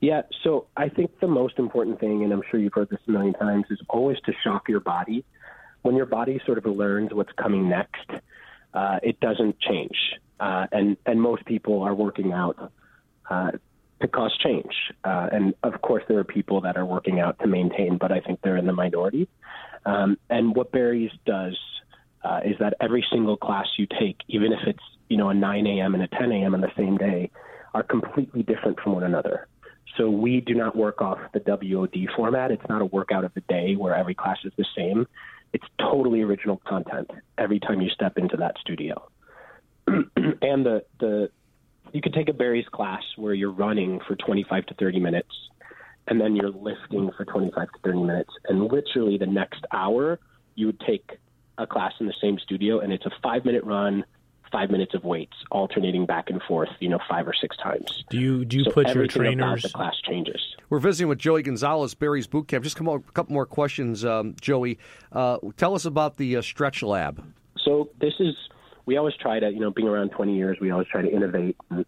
Yeah, 0.00 0.22
so 0.42 0.66
I 0.76 0.88
think 0.88 1.20
the 1.20 1.28
most 1.28 1.60
important 1.60 2.00
thing, 2.00 2.24
and 2.24 2.32
I'm 2.32 2.42
sure 2.50 2.58
you've 2.58 2.72
heard 2.72 2.90
this 2.90 2.98
a 3.06 3.10
million 3.12 3.34
times, 3.34 3.66
is 3.70 3.80
always 3.88 4.16
to 4.26 4.32
shock 4.42 4.68
your 4.68 4.80
body. 4.80 5.24
When 5.82 5.96
your 5.96 6.06
body 6.06 6.40
sort 6.46 6.58
of 6.58 6.66
learns 6.66 7.12
what's 7.12 7.32
coming 7.32 7.68
next, 7.68 8.10
uh, 8.74 8.98
it 9.02 9.20
doesn't 9.20 9.58
change. 9.60 9.96
Uh, 10.40 10.66
and, 10.72 10.96
and 11.06 11.20
most 11.20 11.44
people 11.44 11.82
are 11.82 11.94
working 11.94 12.32
out 12.32 12.72
uh, 13.30 13.52
to 14.00 14.08
cause 14.08 14.36
change. 14.42 14.72
Uh, 15.04 15.28
and 15.32 15.54
of 15.62 15.80
course, 15.82 16.02
there 16.08 16.18
are 16.18 16.24
people 16.24 16.60
that 16.62 16.76
are 16.76 16.84
working 16.84 17.20
out 17.20 17.38
to 17.40 17.46
maintain, 17.46 17.98
but 17.98 18.12
I 18.12 18.20
think 18.20 18.40
they're 18.42 18.56
in 18.56 18.66
the 18.66 18.72
minority. 18.72 19.28
Um, 19.84 20.18
and 20.30 20.54
what 20.54 20.72
Barry's 20.72 21.12
does 21.24 21.58
uh, 22.24 22.40
is 22.44 22.56
that 22.60 22.74
every 22.80 23.04
single 23.10 23.36
class 23.36 23.66
you 23.78 23.86
take, 23.86 24.18
even 24.28 24.52
if 24.52 24.60
it's 24.66 24.82
you 25.08 25.16
know 25.16 25.30
a 25.30 25.34
9 25.34 25.66
a.m. 25.66 25.94
and 25.94 26.02
a 26.02 26.08
10 26.08 26.32
a.m. 26.32 26.54
on 26.54 26.60
the 26.60 26.72
same 26.76 26.96
day, 26.96 27.30
are 27.74 27.82
completely 27.82 28.42
different 28.42 28.78
from 28.80 28.92
one 28.92 29.02
another. 29.02 29.48
So 29.96 30.08
we 30.08 30.40
do 30.40 30.54
not 30.54 30.74
work 30.74 31.02
off 31.02 31.18
the 31.32 31.40
WOD 31.40 32.08
format. 32.16 32.50
It's 32.50 32.66
not 32.68 32.80
a 32.80 32.86
workout 32.86 33.24
of 33.24 33.34
the 33.34 33.42
day 33.42 33.74
where 33.76 33.94
every 33.94 34.14
class 34.14 34.38
is 34.44 34.52
the 34.56 34.64
same. 34.76 35.06
It's 35.52 35.64
totally 35.78 36.22
original 36.22 36.60
content 36.66 37.10
every 37.38 37.60
time 37.60 37.80
you 37.80 37.90
step 37.90 38.16
into 38.16 38.36
that 38.38 38.56
studio. 38.60 39.08
and 39.86 40.06
the 40.16 40.84
the 41.00 41.30
you 41.92 42.00
could 42.00 42.14
take 42.14 42.28
a 42.28 42.32
Barry's 42.32 42.68
class 42.72 43.02
where 43.16 43.34
you're 43.34 43.52
running 43.52 44.00
for 44.06 44.16
25 44.16 44.66
to 44.66 44.74
30 44.74 45.00
minutes, 45.00 45.28
and 46.06 46.20
then 46.20 46.34
you're 46.34 46.50
lifting 46.50 47.10
for 47.16 47.24
25 47.24 47.70
to 47.70 47.78
30 47.84 48.02
minutes, 48.02 48.30
and 48.48 48.72
literally 48.72 49.18
the 49.18 49.26
next 49.26 49.64
hour 49.72 50.18
you 50.54 50.66
would 50.66 50.80
take 50.80 51.18
a 51.58 51.66
class 51.66 51.92
in 52.00 52.06
the 52.06 52.14
same 52.20 52.38
studio, 52.38 52.80
and 52.80 52.92
it's 52.92 53.04
a 53.04 53.10
five 53.22 53.44
minute 53.44 53.64
run, 53.64 54.04
five 54.52 54.70
minutes 54.70 54.94
of 54.94 55.02
weights, 55.02 55.36
alternating 55.50 56.06
back 56.06 56.28
and 56.30 56.40
forth, 56.42 56.68
you 56.78 56.88
know, 56.88 56.98
five 57.08 57.26
or 57.26 57.34
six 57.34 57.56
times. 57.56 58.04
Do 58.10 58.18
you 58.18 58.44
do 58.44 58.58
you 58.58 58.64
so 58.64 58.70
put 58.70 58.88
your 58.88 59.04
everything 59.04 59.38
about 59.38 59.44
trainers? 59.44 59.62
the 59.62 59.70
class 59.70 59.96
changes. 60.06 60.40
We're 60.68 60.78
visiting 60.78 61.08
with 61.08 61.18
Joey 61.18 61.42
Gonzalez, 61.42 61.94
Barry's 61.94 62.26
Boot 62.26 62.48
Camp. 62.48 62.62
Just 62.62 62.76
come 62.76 62.88
on, 62.88 63.02
a 63.08 63.12
couple 63.12 63.32
more 63.32 63.46
questions, 63.46 64.04
um, 64.04 64.36
Joey. 64.40 64.78
Uh, 65.10 65.38
tell 65.56 65.74
us 65.74 65.84
about 65.84 66.16
the 66.18 66.36
uh, 66.36 66.42
Stretch 66.42 66.82
Lab. 66.82 67.24
So 67.64 67.90
this 68.00 68.14
is 68.20 68.34
we 68.86 68.96
always 68.96 69.14
try 69.20 69.40
to 69.40 69.50
you 69.50 69.60
know 69.60 69.70
being 69.70 69.88
around 69.88 70.10
20 70.10 70.36
years 70.36 70.58
we 70.60 70.70
always 70.70 70.88
try 70.88 71.02
to 71.02 71.10
innovate 71.10 71.56
and 71.70 71.84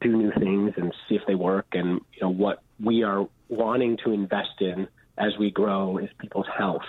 do 0.00 0.14
new 0.14 0.32
things 0.32 0.74
and 0.76 0.92
see 1.08 1.14
if 1.14 1.22
they 1.26 1.34
work 1.34 1.66
and 1.72 2.00
you 2.12 2.20
know 2.22 2.28
what 2.28 2.62
we 2.82 3.02
are 3.02 3.26
wanting 3.48 3.96
to 4.04 4.12
invest 4.12 4.60
in 4.60 4.86
as 5.16 5.32
we 5.38 5.50
grow 5.50 5.98
is 5.98 6.10
people's 6.18 6.46
health 6.58 6.82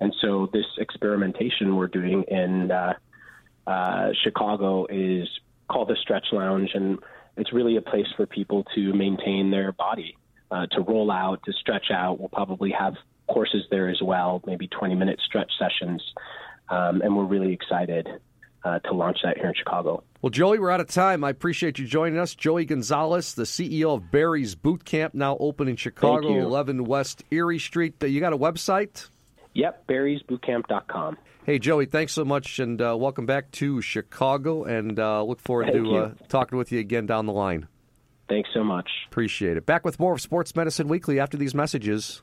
and 0.00 0.14
so 0.20 0.48
this 0.52 0.66
experimentation 0.78 1.76
we're 1.76 1.88
doing 1.88 2.22
in 2.24 2.70
uh, 2.70 2.92
uh, 3.66 4.08
Chicago 4.22 4.86
is 4.86 5.28
called 5.70 5.88
the 5.88 5.96
Stretch 6.00 6.26
Lounge 6.32 6.70
and 6.74 6.98
it's 7.36 7.52
really 7.52 7.76
a 7.76 7.82
place 7.82 8.06
for 8.16 8.26
people 8.26 8.64
to 8.74 8.92
maintain 8.92 9.50
their 9.50 9.72
body 9.72 10.16
uh, 10.50 10.66
to 10.72 10.80
roll 10.82 11.10
out 11.10 11.40
to 11.44 11.52
stretch 11.52 11.86
out 11.90 12.20
we'll 12.20 12.28
probably 12.28 12.70
have 12.70 12.94
courses 13.28 13.64
there 13.70 13.88
as 13.88 14.00
well 14.02 14.42
maybe 14.46 14.68
20 14.68 14.94
minute 14.94 15.18
stretch 15.24 15.50
sessions 15.58 16.02
um, 16.68 17.00
and 17.02 17.16
we're 17.16 17.24
really 17.24 17.52
excited 17.52 18.08
uh, 18.64 18.78
to 18.80 18.92
launch 18.94 19.18
that 19.22 19.36
here 19.36 19.48
in 19.48 19.54
Chicago. 19.54 20.02
Well, 20.22 20.30
Joey, 20.30 20.58
we're 20.58 20.70
out 20.70 20.80
of 20.80 20.88
time. 20.88 21.22
I 21.22 21.30
appreciate 21.30 21.78
you 21.78 21.86
joining 21.86 22.18
us. 22.18 22.34
Joey 22.34 22.64
Gonzalez, 22.64 23.34
the 23.34 23.42
CEO 23.42 23.94
of 23.94 24.10
Barry's 24.10 24.54
Boot 24.54 24.84
Camp, 24.84 25.14
now 25.14 25.36
open 25.38 25.68
in 25.68 25.76
Chicago, 25.76 26.40
11 26.40 26.84
West 26.84 27.22
Erie 27.30 27.58
Street. 27.58 28.02
You 28.02 28.20
got 28.20 28.32
a 28.32 28.38
website? 28.38 29.10
Yep, 29.54 29.86
barrysbootcamp.com. 29.86 31.16
Hey, 31.46 31.58
Joey, 31.58 31.86
thanks 31.86 32.12
so 32.12 32.24
much, 32.24 32.58
and 32.58 32.80
uh, 32.80 32.96
welcome 32.98 33.26
back 33.26 33.50
to 33.52 33.80
Chicago, 33.80 34.64
and 34.64 34.98
uh, 34.98 35.22
look 35.22 35.40
forward 35.40 35.66
Thank 35.72 35.84
to 35.84 35.96
uh, 35.96 36.12
talking 36.28 36.58
with 36.58 36.72
you 36.72 36.80
again 36.80 37.06
down 37.06 37.26
the 37.26 37.32
line. 37.32 37.68
Thanks 38.28 38.48
so 38.54 38.64
much. 38.64 38.88
Appreciate 39.10 39.56
it. 39.56 39.66
Back 39.66 39.84
with 39.84 40.00
more 40.00 40.14
of 40.14 40.20
Sports 40.20 40.56
Medicine 40.56 40.88
Weekly 40.88 41.20
after 41.20 41.36
these 41.36 41.54
messages 41.54 42.22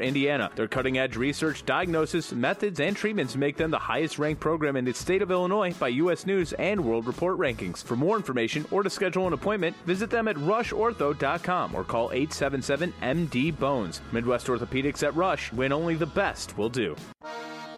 Indiana. 0.00 0.50
Their 0.54 0.68
cutting 0.68 0.98
edge 0.98 1.16
research, 1.16 1.64
diagnosis, 1.66 2.32
methods, 2.32 2.80
and 2.80 2.96
treatments 2.96 3.36
make 3.36 3.56
them 3.56 3.70
the 3.70 3.78
highest 3.78 4.18
ranked 4.18 4.40
program 4.40 4.76
in 4.76 4.84
the 4.84 4.94
state 4.94 5.22
of 5.22 5.30
Illinois 5.30 5.72
by 5.74 5.88
U.S. 5.88 6.26
News 6.26 6.52
and 6.54 6.84
World 6.84 7.06
Report 7.06 7.38
rankings. 7.38 7.82
For 7.82 7.96
more 7.96 8.16
information 8.16 8.66
or 8.70 8.82
to 8.82 8.90
schedule 8.90 9.26
an 9.26 9.32
appointment, 9.32 9.76
visit 9.86 10.10
them 10.10 10.28
at 10.28 10.36
rushortho.com 10.36 11.74
or 11.74 11.84
call 11.84 12.10
877 12.12 12.92
MD 13.02 13.58
Bones. 13.58 14.00
Midwest 14.12 14.46
Orthopedics 14.46 15.02
at 15.06 15.14
Rush, 15.14 15.52
when 15.52 15.72
only 15.72 15.94
the 15.94 16.06
best 16.06 16.56
will 16.56 16.70
do. 16.70 16.96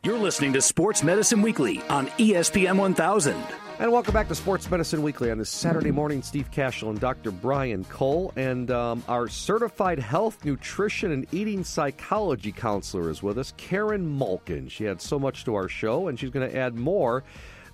You're 0.05 0.19
listening 0.19 0.53
to 0.55 0.61
Sports 0.61 1.05
Medicine 1.05 1.43
Weekly 1.43 1.81
on 1.89 2.09
ESPN 2.19 2.77
1000. 2.77 3.37
And 3.83 3.91
welcome 3.91 4.15
back 4.15 4.29
to 4.29 4.35
Sports 4.37 4.71
Medicine 4.71 5.03
Weekly 5.03 5.33
on 5.33 5.39
this 5.39 5.51
Saturday 5.51 5.91
morning. 5.91 6.23
Steve 6.23 6.49
Kashul 6.53 6.91
and 6.91 7.01
Dr. 7.01 7.33
Brian 7.33 7.83
Cole, 7.87 8.33
and 8.37 8.71
um, 8.71 9.03
our 9.09 9.27
certified 9.27 9.99
health, 9.99 10.45
nutrition, 10.45 11.11
and 11.11 11.27
eating 11.35 11.65
psychology 11.65 12.53
counselor 12.53 13.11
is 13.11 13.25
with 13.25 13.39
us, 13.39 13.53
Karen 13.57 14.17
Malkin. 14.17 14.69
She 14.69 14.85
had 14.85 15.03
so 15.03 15.19
much 15.19 15.45
to 15.47 15.57
our 15.57 15.69
show, 15.69 16.07
and 16.07 16.17
she's 16.17 16.31
going 16.31 16.49
to 16.49 16.57
add 16.57 16.77
more 16.77 17.25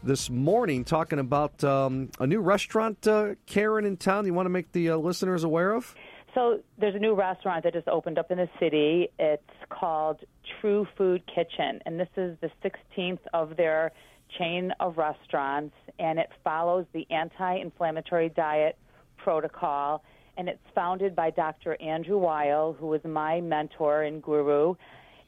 this 0.03 0.31
morning, 0.31 0.83
talking 0.83 1.19
about 1.19 1.63
um, 1.63 2.09
a 2.19 2.27
new 2.27 2.41
restaurant, 2.41 3.07
uh, 3.07 3.35
Karen, 3.45 3.85
in 3.85 3.99
town. 3.99 4.25
You 4.25 4.33
want 4.33 4.47
to 4.47 4.51
make 4.51 4.73
the 4.73 4.89
uh, 4.89 4.97
listeners 4.97 5.45
aware 5.45 5.75
of? 5.75 5.95
So 6.35 6.61
there's 6.79 6.95
a 6.95 7.01
new 7.01 7.15
restaurant 7.15 7.65
that 7.65 7.75
just 7.75 7.89
opened 7.89 8.19
up 8.19 8.31
in 8.31 8.39
the 8.39 8.49
city. 8.59 9.11
It's 9.19 9.43
called 9.69 10.21
True 10.63 10.87
Food 10.97 11.23
Kitchen, 11.27 11.83
and 11.85 12.01
this 12.01 12.09
is 12.17 12.39
the 12.41 12.51
16th 12.65 13.21
of 13.35 13.59
their 13.59 13.93
chain 14.39 14.73
of 14.81 14.99
restaurants, 14.99 15.75
and 15.99 16.19
it 16.19 16.29
follows 16.45 16.87
the 16.93 17.07
anti 17.11 17.57
inflammatory 17.57 18.29
diet 18.31 18.77
protocol. 19.17 20.03
And 20.37 20.49
it's 20.49 20.63
founded 20.75 21.17
by 21.17 21.31
Dr. 21.31 21.77
Andrew 21.83 22.19
Weil, 22.19 22.77
who 22.79 22.87
was 22.87 23.01
my 23.05 23.41
mentor 23.41 24.03
and 24.03 24.23
guru. 24.23 24.75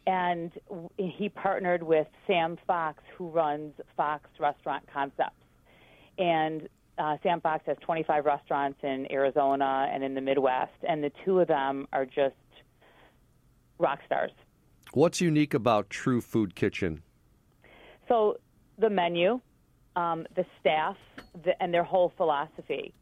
And 0.06 0.52
he 0.96 1.28
partnered 1.28 1.82
with 1.82 2.06
Sam 2.26 2.56
Fox, 2.66 3.02
who 3.16 3.28
runs 3.28 3.74
Fox 3.96 4.28
Restaurant 4.38 4.84
Concepts. 4.92 5.34
And 6.16 6.68
uh, 7.00 7.16
Sam 7.22 7.40
Fox 7.40 7.64
has 7.66 7.76
25 7.80 8.24
restaurants 8.24 8.78
in 8.82 9.10
Arizona 9.10 9.88
and 9.92 10.04
in 10.04 10.14
the 10.14 10.20
Midwest, 10.20 10.72
and 10.86 11.02
the 11.02 11.10
two 11.24 11.40
of 11.40 11.48
them 11.48 11.88
are 11.92 12.04
just 12.04 12.34
rock 13.78 14.00
stars. 14.06 14.30
What's 14.92 15.20
unique 15.20 15.54
about 15.54 15.88
True 15.88 16.20
Food 16.20 16.54
Kitchen? 16.54 17.02
So 18.08 18.36
the 18.80 18.90
menu, 18.90 19.40
um, 19.96 20.26
the 20.36 20.44
staff, 20.60 20.96
the, 21.44 21.60
and 21.62 21.72
their 21.72 21.84
whole 21.84 22.12
philosophy. 22.16 22.92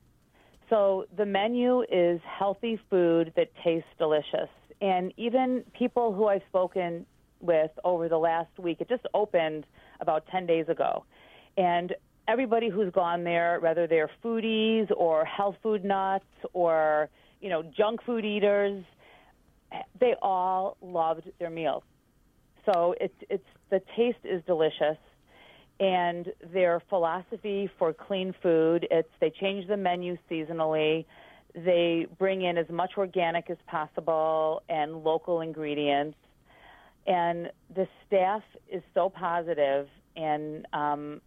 So 0.70 1.06
the 1.16 1.24
menu 1.24 1.82
is 1.90 2.20
healthy 2.26 2.78
food 2.90 3.32
that 3.36 3.48
tastes 3.64 3.88
delicious. 3.98 4.50
And 4.80 5.12
even 5.16 5.64
people 5.72 6.12
who 6.12 6.26
I've 6.26 6.42
spoken 6.48 7.06
with 7.40 7.70
over 7.84 8.08
the 8.08 8.18
last 8.18 8.50
week, 8.58 8.80
it 8.80 8.88
just 8.88 9.06
opened 9.14 9.64
about 10.00 10.26
10 10.30 10.46
days 10.46 10.68
ago. 10.68 11.04
And 11.56 11.94
everybody 12.26 12.68
who's 12.68 12.92
gone 12.92 13.24
there, 13.24 13.58
whether 13.60 13.86
they're 13.86 14.10
foodies 14.22 14.90
or 14.96 15.24
health 15.24 15.56
food 15.62 15.84
nuts 15.84 16.26
or, 16.52 17.08
you 17.40 17.48
know, 17.48 17.62
junk 17.62 18.02
food 18.04 18.24
eaters, 18.24 18.84
they 19.98 20.14
all 20.20 20.76
loved 20.82 21.28
their 21.38 21.50
meals. 21.50 21.82
So 22.66 22.94
it's, 23.00 23.14
it's, 23.30 23.44
the 23.70 23.80
taste 23.96 24.18
is 24.24 24.42
delicious 24.46 24.98
and 25.80 26.32
their 26.52 26.82
philosophy 26.88 27.70
for 27.78 27.92
clean 27.92 28.34
food. 28.42 28.86
It's 28.90 29.08
they 29.20 29.30
change 29.30 29.68
the 29.68 29.76
menu 29.76 30.16
seasonally. 30.30 31.04
They 31.54 32.06
bring 32.18 32.42
in 32.42 32.58
as 32.58 32.68
much 32.68 32.92
organic 32.98 33.48
as 33.50 33.56
possible 33.66 34.62
and 34.68 35.02
local 35.04 35.40
ingredients. 35.40 36.16
And 37.06 37.50
the 37.74 37.86
staff 38.06 38.42
is 38.70 38.82
so 38.92 39.08
positive 39.08 39.88
and 40.16 40.66
um, 40.72 41.20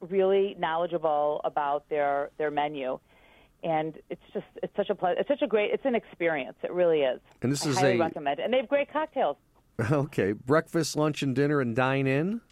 really 0.00 0.56
knowledgeable 0.58 1.40
about 1.44 1.88
their 1.88 2.30
their 2.38 2.50
menu. 2.50 2.98
And 3.62 3.94
it's 4.08 4.22
just 4.32 4.46
it's 4.62 4.74
such 4.74 4.88
a 4.88 4.94
ple- 4.94 5.14
it's 5.18 5.28
such 5.28 5.42
a 5.42 5.46
great 5.46 5.70
it's 5.72 5.84
an 5.84 5.94
experience. 5.94 6.56
It 6.62 6.72
really 6.72 7.00
is. 7.02 7.20
And 7.42 7.52
this 7.52 7.66
I 7.66 7.70
is 7.70 7.78
highly 7.78 7.94
a 7.96 7.98
recommend 7.98 8.40
it. 8.40 8.44
and 8.44 8.52
they 8.52 8.58
have 8.58 8.68
great 8.68 8.90
cocktails. 8.92 9.36
Okay. 9.90 10.32
Breakfast 10.32 10.94
lunch 10.96 11.22
and 11.22 11.34
dinner 11.34 11.60
and 11.62 11.74
dine 11.74 12.06
in 12.06 12.42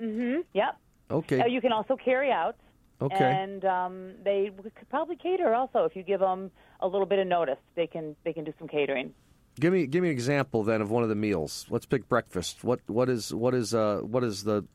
Mm-hmm. 0.00 0.40
Yep. 0.54 0.76
Okay. 1.10 1.40
Uh, 1.40 1.46
you 1.46 1.60
can 1.60 1.72
also 1.72 1.96
carry 1.96 2.30
out. 2.30 2.56
Okay. 3.02 3.24
And 3.24 3.64
um, 3.64 4.12
they 4.22 4.50
could 4.62 4.88
probably 4.90 5.16
cater 5.16 5.54
also 5.54 5.84
if 5.84 5.96
you 5.96 6.02
give 6.02 6.20
them 6.20 6.50
a 6.80 6.86
little 6.86 7.06
bit 7.06 7.18
of 7.18 7.26
notice. 7.26 7.58
They 7.74 7.86
can 7.86 8.14
they 8.24 8.32
can 8.32 8.44
do 8.44 8.52
some 8.58 8.68
catering. 8.68 9.14
Give 9.58 9.72
me 9.72 9.86
give 9.86 10.02
me 10.02 10.08
an 10.08 10.12
example 10.12 10.62
then 10.62 10.82
of 10.82 10.90
one 10.90 11.02
of 11.02 11.08
the 11.08 11.14
meals. 11.14 11.66
Let's 11.70 11.86
pick 11.86 12.08
breakfast. 12.08 12.62
What 12.62 12.80
what 12.86 13.08
is 13.08 13.32
what 13.32 13.54
is 13.54 13.74
uh 13.74 14.00
what 14.02 14.22
is 14.22 14.44
the 14.44 14.66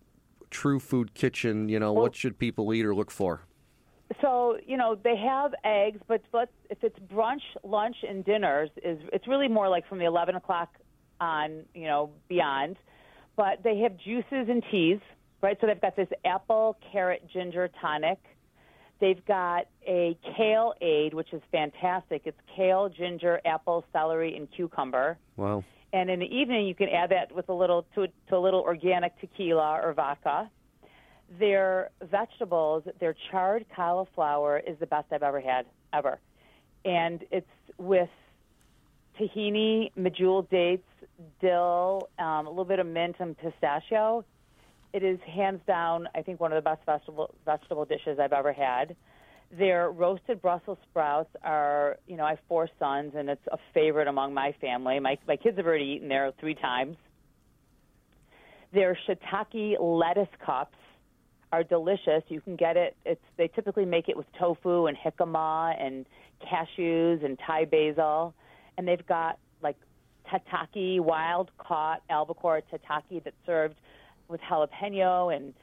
True 0.50 0.80
Food 0.80 1.14
Kitchen? 1.14 1.70
You 1.70 1.80
know, 1.80 1.94
well, 1.94 2.04
what 2.04 2.16
should 2.16 2.40
people 2.40 2.74
eat 2.74 2.86
or 2.86 2.96
look 2.96 3.12
for? 3.12 3.42
So 4.22 4.58
you 4.66 4.78
know 4.78 4.96
they 4.96 5.16
have 5.18 5.54
eggs, 5.64 6.02
but 6.08 6.22
but 6.32 6.50
if 6.70 6.84
it's 6.84 6.98
brunch, 7.00 7.42
lunch, 7.64 7.98
and 8.08 8.26
dinners, 8.26 8.72
is 8.84 9.00
it's 9.14 9.28
really 9.28 9.48
more 9.48 9.70
like 9.70 9.88
from 9.88 10.00
the 10.00 10.06
eleven 10.06 10.36
o'clock 10.36 10.70
on, 11.22 11.64
you 11.74 11.86
know, 11.88 12.12
beyond. 12.28 12.78
But 13.36 13.64
they 13.64 13.80
have 13.80 13.98
juices 13.98 14.48
and 14.50 14.64
teas 14.72 15.00
right? 15.46 15.58
So 15.62 15.68
they've 15.68 15.80
got 15.80 15.96
this 15.96 16.10
apple, 16.26 16.76
carrot, 16.92 17.22
ginger 17.32 17.70
tonic. 17.80 18.18
They've 19.00 19.24
got 19.26 19.68
a 19.88 20.18
kale 20.36 20.74
aid, 20.82 21.14
which 21.14 21.34
is 21.34 21.42
fantastic. 21.52 22.24
It's 22.26 22.40
kale, 22.56 22.90
ginger, 22.90 23.40
apple, 23.46 23.86
celery, 23.94 24.36
and 24.36 24.48
cucumber. 24.52 25.18
Wow. 25.38 25.64
And 25.94 26.10
in 26.10 26.20
the 26.20 26.26
evening, 26.26 26.66
you 26.66 26.74
can 26.74 26.90
add 26.90 27.12
that 27.12 27.34
with 27.34 27.48
a 27.50 27.54
little 27.54 27.86
to, 27.94 28.08
to 28.30 28.36
a 28.36 28.40
little 28.40 28.62
organic 28.62 29.20
tequila 29.22 29.80
or 29.84 29.94
vodka. 29.94 30.50
Their 31.40 31.92
vegetables, 32.02 32.84
their 33.00 33.16
charred 33.30 33.66
cauliflower 33.76 34.60
is 34.66 34.78
the 34.80 34.88
best 34.88 35.08
I've 35.12 35.24
ever 35.24 35.42
had 35.42 35.66
ever, 35.94 36.20
and 36.84 37.24
it's 37.32 37.48
with 37.78 38.10
tahini, 39.20 39.92
medjool 39.98 40.48
dates, 40.50 40.88
dill, 41.42 42.10
um, 42.20 42.46
a 42.46 42.50
little 42.50 42.66
bit 42.66 42.80
of 42.80 42.86
mint 42.86 43.16
and 43.20 43.36
pistachio 43.38 44.24
it 44.96 45.04
is 45.04 45.20
hands 45.28 45.60
down, 45.68 46.08
I 46.16 46.22
think, 46.22 46.40
one 46.40 46.54
of 46.54 46.64
the 46.64 46.68
best 46.68 46.80
vegetable 46.86 47.36
vegetable 47.46 47.84
dishes 47.84 48.18
I've 48.18 48.32
ever 48.32 48.54
had. 48.54 48.96
Their 49.52 49.92
roasted 49.92 50.42
Brussels 50.42 50.78
sprouts 50.90 51.30
are, 51.44 51.98
you 52.08 52.16
know, 52.16 52.24
I 52.24 52.32
have 52.32 52.40
four 52.48 52.70
sons, 52.80 53.12
and 53.16 53.30
it's 53.30 53.46
a 53.52 53.58
favorite 53.74 54.08
among 54.08 54.34
my 54.34 54.56
family. 54.62 55.02
My 55.02 55.18
my 55.28 55.36
kids 55.36 55.58
have 55.58 55.66
already 55.66 55.84
eaten 55.98 56.08
there 56.08 56.32
three 56.40 56.56
times. 56.56 56.96
Their 58.74 58.98
shiitake 59.06 59.76
lettuce 59.82 60.34
cups 60.44 60.78
are 61.52 61.64
delicious. 61.64 62.24
You 62.30 62.40
can 62.40 62.56
get 62.56 62.78
it. 62.78 62.96
It's 63.06 63.22
they 63.36 63.50
typically 63.50 63.86
make 63.86 64.08
it 64.08 64.16
with 64.16 64.28
tofu 64.40 64.86
and 64.86 64.98
jicama 64.98 65.76
and 65.78 66.06
cashews 66.42 67.24
and 67.24 67.38
Thai 67.46 67.66
basil, 67.66 68.34
and 68.78 68.88
they've 68.88 69.06
got 69.06 69.40
like 69.62 69.76
tataki, 70.32 71.02
wild 71.02 71.52
caught 71.58 72.02
albacore 72.10 72.62
tataki 72.72 73.22
that's 73.22 73.36
served 73.46 73.76
with 74.28 74.42
jalapeno 74.42 75.36
and 75.36 75.54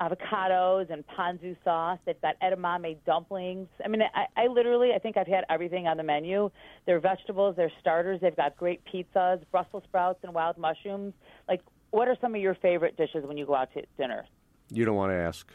avocados 0.00 0.90
and 0.90 1.04
ponzu 1.06 1.56
sauce. 1.64 1.98
They've 2.06 2.20
got 2.20 2.36
edamame 2.40 2.96
dumplings. 3.04 3.68
I 3.84 3.88
mean, 3.88 4.02
I, 4.02 4.26
I 4.36 4.46
literally, 4.46 4.92
I 4.94 4.98
think 4.98 5.16
I've 5.16 5.26
had 5.26 5.44
everything 5.50 5.86
on 5.86 5.96
the 5.96 6.02
menu. 6.02 6.50
Their 6.86 7.00
vegetables, 7.00 7.56
their 7.56 7.72
starters. 7.80 8.20
They've 8.20 8.36
got 8.36 8.56
great 8.56 8.80
pizzas, 8.84 9.40
Brussels 9.50 9.82
sprouts, 9.88 10.20
and 10.22 10.32
wild 10.32 10.56
mushrooms. 10.56 11.14
Like, 11.48 11.62
what 11.90 12.06
are 12.08 12.16
some 12.20 12.34
of 12.34 12.40
your 12.40 12.54
favorite 12.56 12.96
dishes 12.96 13.24
when 13.24 13.36
you 13.36 13.46
go 13.46 13.54
out 13.54 13.72
to 13.74 13.82
dinner? 13.96 14.24
You 14.70 14.84
don't 14.84 14.96
want 14.96 15.10
to 15.10 15.16
ask. 15.16 15.50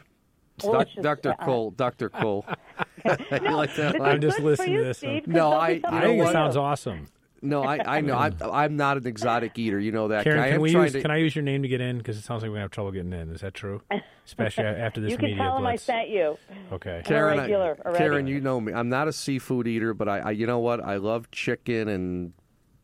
Well, 0.62 0.80
it's 0.80 0.90
just- 0.92 1.02
Dr. 1.02 1.30
uh, 1.30 1.44
Cole, 1.44 1.70
Dr. 1.70 2.08
Cole. 2.10 2.44
you 3.04 3.50
like 3.50 3.78
I'm 3.78 4.20
just 4.20 4.40
listening 4.40 4.72
you, 4.72 4.78
to 4.78 4.84
this. 4.84 4.98
Steve, 4.98 5.24
'cause 5.24 5.34
No, 5.34 5.52
I- 5.52 5.80
I 5.84 6.02
think 6.02 6.22
it 6.22 6.32
sounds 6.32 6.56
awesome. 6.56 7.06
No, 7.44 7.62
I, 7.62 7.98
I 7.98 8.00
know. 8.00 8.16
I'm, 8.16 8.36
I'm 8.52 8.76
not 8.76 8.96
an 8.96 9.06
exotic 9.06 9.58
eater. 9.58 9.78
You 9.78 9.92
know 9.92 10.08
that. 10.08 10.24
Karen, 10.24 10.40
I 10.40 10.50
can 10.50 10.60
we 10.60 10.72
use? 10.72 10.92
to, 10.92 11.02
Can 11.02 11.10
I 11.10 11.18
use 11.18 11.36
your 11.36 11.42
name 11.42 11.62
to 11.62 11.68
get 11.68 11.80
in? 11.80 11.98
Because 11.98 12.16
it 12.16 12.22
sounds 12.22 12.42
like 12.42 12.48
we're 12.48 12.56
gonna 12.56 12.64
have 12.64 12.70
trouble 12.70 12.90
getting 12.90 13.12
in. 13.12 13.30
Is 13.30 13.42
that 13.42 13.54
true? 13.54 13.82
Especially 14.26 14.64
after 14.64 15.00
this 15.00 15.10
You 15.10 15.18
can 15.18 15.26
media 15.26 15.42
tell 15.42 15.58
him 15.58 15.66
I 15.66 15.76
sent 15.76 16.08
you. 16.08 16.38
Okay. 16.72 17.02
Karen, 17.04 17.38
I. 17.38 17.92
Karen, 17.96 18.26
you 18.26 18.40
know 18.40 18.60
me. 18.60 18.72
I'm 18.72 18.88
not 18.88 19.06
a 19.06 19.12
seafood 19.12 19.68
eater, 19.68 19.92
but 19.92 20.08
I, 20.08 20.18
I, 20.20 20.30
you 20.30 20.46
know 20.46 20.58
what? 20.58 20.82
I 20.82 20.96
love 20.96 21.30
chicken 21.30 21.88
and 21.88 22.32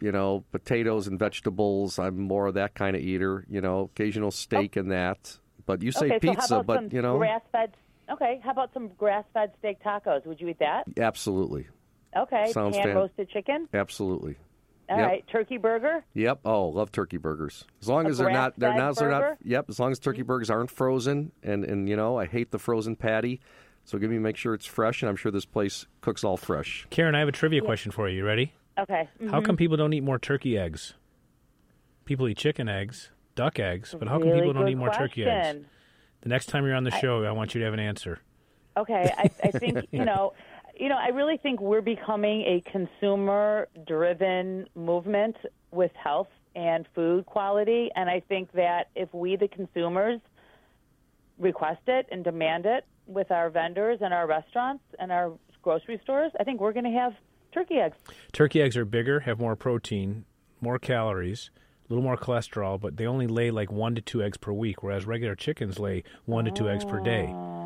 you 0.01 0.13
know 0.13 0.45
potatoes 0.53 1.07
and 1.07 1.19
vegetables. 1.19 1.99
I'm 1.99 2.19
more 2.19 2.47
of 2.49 2.55
that 2.55 2.75
kind 2.75 2.95
of 2.95 3.03
eater. 3.03 3.47
You 3.49 3.63
know, 3.63 3.91
occasional 3.95 4.31
steak 4.31 4.75
oh. 4.77 4.81
and 4.81 4.91
that. 4.93 5.39
But 5.65 5.83
you 5.83 5.93
say 5.93 6.07
okay, 6.07 6.19
pizza, 6.19 6.49
so 6.49 6.55
how 6.57 6.61
about 6.61 6.67
but 6.67 6.91
some 6.91 6.97
you 6.97 7.03
know, 7.03 7.19
grass-fed? 7.19 7.77
Okay, 8.11 8.41
how 8.43 8.51
about 8.51 8.75
some 8.75 8.89
grass-fed 8.99 9.53
steak 9.61 9.83
tacos? 9.83 10.27
Would 10.27 10.41
you 10.41 10.49
eat 10.49 10.59
that? 10.59 10.85
absolutely, 10.99 11.69
Okay, 12.17 12.51
Sounds 12.51 12.77
pan 12.77 12.87
fan- 12.87 12.97
roasted 12.97 13.31
chicken. 13.31 13.69
absolutely. 13.73 14.37
All 14.91 14.99
Yep. 14.99 15.07
right, 15.07 15.27
turkey 15.29 15.57
burger. 15.57 16.05
Yep. 16.15 16.41
Oh, 16.45 16.69
love 16.69 16.91
turkey 16.91 17.17
burgers. 17.17 17.65
As 17.81 17.89
long 17.89 18.07
A 18.07 18.09
as 18.09 18.19
they're 18.19 18.31
not, 18.31 18.59
they're 18.59 18.71
not, 18.71 18.97
grass-fed 18.97 19.05
they're 19.05 19.29
not. 19.31 19.39
Yep. 19.45 19.67
As 19.69 19.79
long 19.79 19.93
as 19.93 20.01
turkey 20.01 20.23
burgers 20.23 20.51
aren't 20.51 20.71
frozen, 20.71 21.31
and 21.43 21.65
and 21.65 21.89
you 21.89 21.97
know, 21.97 22.19
I 22.19 22.27
hate 22.27 22.51
the 22.51 22.59
frozen 22.59 22.97
patty. 22.97 23.41
So 23.85 23.99
give 23.99 24.11
me 24.11 24.19
make 24.19 24.37
sure 24.37 24.53
it's 24.53 24.67
fresh, 24.67 25.03
and 25.03 25.09
I'm 25.09 25.17
sure 25.17 25.31
this 25.33 25.45
place 25.45 25.87
cooks 26.01 26.25
all 26.25 26.37
fresh. 26.37 26.87
Karen, 26.91 27.15
I 27.15 27.21
have 27.21 27.29
a 27.29 27.33
trivia 27.33 27.63
question 27.63 27.93
for 27.93 28.09
you. 28.09 28.19
You 28.19 28.25
ready? 28.27 28.53
Okay. 28.79 29.09
How 29.31 29.41
mhm. 29.41 29.45
come 29.45 29.57
people 29.57 29.77
don't 29.77 29.93
eat 29.93 30.03
more 30.03 30.19
turkey 30.19 30.59
eggs? 30.59 30.95
People 32.05 32.29
eat 32.29 32.37
chicken 32.37 32.69
eggs, 32.69 33.11
duck 33.37 33.59
eggs, 33.61 33.95
but 33.97 34.09
how 34.09 34.19
come 34.19 34.29
Really 34.29 34.41
people 34.41 34.53
don't 34.55 34.69
eat 34.69 34.75
more 34.75 34.91
turkey 34.91 35.25
eggs? 35.25 35.65
The 36.23 36.29
next 36.29 36.47
time 36.47 36.67
you're 36.67 36.75
on 36.75 36.85
the 36.85 36.91
show, 36.91 37.25
I 37.25 37.31
want 37.31 37.55
you 37.55 37.61
to 37.61 37.65
have 37.65 37.75
an 37.75 37.81
answer. 37.81 38.21
Okay, 38.77 39.13
I, 39.17 39.31
I 39.43 39.51
think 39.51 39.87
you 39.93 40.05
know, 40.05 40.33
you 40.81 40.89
know, 40.89 40.97
I 40.97 41.09
really 41.09 41.37
think 41.37 41.61
we're 41.61 41.83
becoming 41.83 42.41
a 42.41 42.63
consumer-driven 42.71 44.67
movement 44.75 45.37
with 45.71 45.93
health 45.93 46.29
and 46.57 46.87
food 46.95 47.27
quality, 47.27 47.91
and 47.95 48.09
I 48.09 48.21
think 48.21 48.51
that 48.53 48.89
if 48.97 49.13
we, 49.13 49.37
the 49.37 49.49
consumers, 49.49 50.21
request 51.39 51.83
it 51.87 52.07
and 52.11 52.25
demand 52.25 52.65
it 52.65 52.87
with 53.07 53.31
our 53.31 53.51
vendors 53.51 53.99
and 54.01 54.15
our 54.15 54.27
restaurants 54.27 54.83
and 54.99 55.13
our 55.13 55.33
grocery 55.61 56.01
stores, 56.03 56.33
I 56.41 56.45
think 56.45 56.61
we're 56.61 56.73
going 56.73 56.91
to 56.91 56.99
have 56.99 57.13
turkey 57.53 57.77
eggs. 57.77 57.99
Turkey 58.33 58.63
eggs 58.63 58.77
are 58.79 58.87
bigger, 58.87 59.21
have 59.21 59.39
more 59.39 59.57
protein, 59.57 60.25
more 60.63 60.79
calories, 60.79 61.51
a 61.89 61.93
little 61.93 62.03
more 62.03 62.17
cholesterol, 62.17 62.81
but 62.81 62.97
they 62.97 63.07
only 63.07 63.27
lay 63.27 63.51
like 63.51 63.71
one 63.71 63.95
to 63.97 64.01
two 64.01 64.23
eggs 64.23 64.39
per 64.39 64.53
week, 64.53 64.83
whereas 64.83 65.05
regular 65.05 65.35
chickens 65.35 65.79
lay 65.79 66.05
one 66.25 66.47
to 66.47 66.51
two 66.51 66.71
eggs 66.71 66.87
per 66.87 67.01
day. 67.01 67.29
Ah. 67.31 67.60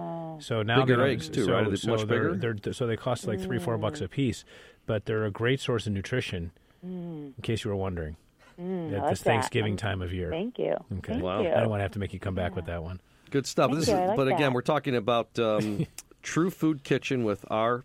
So 0.44 0.62
now 0.62 0.80
Bigger 0.80 0.96
they're- 0.98 1.06
eggs, 1.06 1.28
too, 1.28 1.44
so, 1.44 1.52
right? 1.52 1.68
They 1.70 1.76
so 1.76 1.92
much 1.92 2.06
they're, 2.06 2.32
bigger? 2.34 2.54
They're, 2.62 2.72
so 2.72 2.86
they 2.86 2.96
cost 2.96 3.26
like 3.26 3.40
three, 3.40 3.58
four 3.58 3.78
bucks 3.78 4.00
a 4.00 4.08
piece, 4.08 4.44
but 4.86 5.06
they're 5.06 5.24
a 5.24 5.30
great 5.30 5.58
source 5.60 5.86
of 5.86 5.92
nutrition. 5.92 6.52
In 6.82 7.32
case 7.42 7.64
you 7.64 7.70
were 7.70 7.76
wondering, 7.76 8.16
at 8.58 8.58
this 8.58 8.92
like 8.92 9.08
that. 9.08 9.18
Thanksgiving 9.24 9.76
time 9.78 10.02
of 10.02 10.12
year. 10.12 10.28
Thank 10.30 10.58
you. 10.58 10.74
Okay. 10.98 11.12
Thank 11.14 11.22
Wow. 11.22 11.40
you. 11.40 11.48
I 11.48 11.60
don't 11.60 11.70
want 11.70 11.78
to 11.80 11.82
have 11.84 11.92
to 11.92 11.98
make 11.98 12.12
you 12.12 12.20
come 12.20 12.34
back 12.34 12.54
with 12.54 12.66
that 12.66 12.82
one. 12.82 13.00
Good 13.30 13.46
stuff. 13.46 13.70
Thank 13.70 13.80
This 13.80 13.88
you. 13.88 13.94
is- 13.94 14.08
like 14.08 14.16
but 14.18 14.28
again, 14.28 14.40
that. 14.40 14.52
we're 14.52 14.60
talking 14.60 14.94
about 14.94 15.38
um, 15.38 15.86
True 16.22 16.50
Food 16.50 16.84
Kitchen 16.84 17.24
with 17.24 17.44
our 17.50 17.84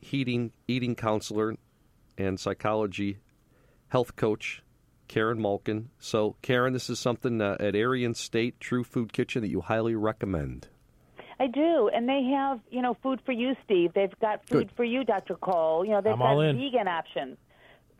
heating 0.00 0.52
eating 0.68 0.94
counselor 0.94 1.56
and 2.16 2.38
psychology 2.38 3.18
health 3.88 4.14
coach, 4.14 4.62
Karen 5.08 5.42
Malkin. 5.42 5.90
So, 5.98 6.36
Karen, 6.42 6.72
this 6.72 6.88
is 6.88 7.00
something 7.00 7.40
uh, 7.40 7.56
at 7.58 7.74
Erie 7.74 8.04
and 8.04 8.16
State 8.16 8.60
True 8.60 8.84
Food 8.84 9.12
Kitchen 9.12 9.42
that 9.42 9.48
you 9.48 9.62
highly 9.62 9.96
recommend. 9.96 10.68
I 11.40 11.46
do, 11.46 11.88
and 11.94 12.08
they 12.08 12.22
have 12.34 12.60
you 12.70 12.82
know 12.82 12.96
food 13.02 13.20
for 13.24 13.32
you, 13.32 13.54
Steve. 13.64 13.92
They've 13.94 14.18
got 14.20 14.46
food 14.48 14.68
Good. 14.68 14.70
for 14.76 14.84
you, 14.84 15.04
Dr. 15.04 15.34
Cole. 15.36 15.84
You 15.84 15.92
know 15.92 16.00
they've 16.00 16.12
I'm 16.12 16.18
got 16.18 16.28
all 16.32 16.40
in. 16.40 16.56
vegan 16.56 16.88
options, 16.88 17.36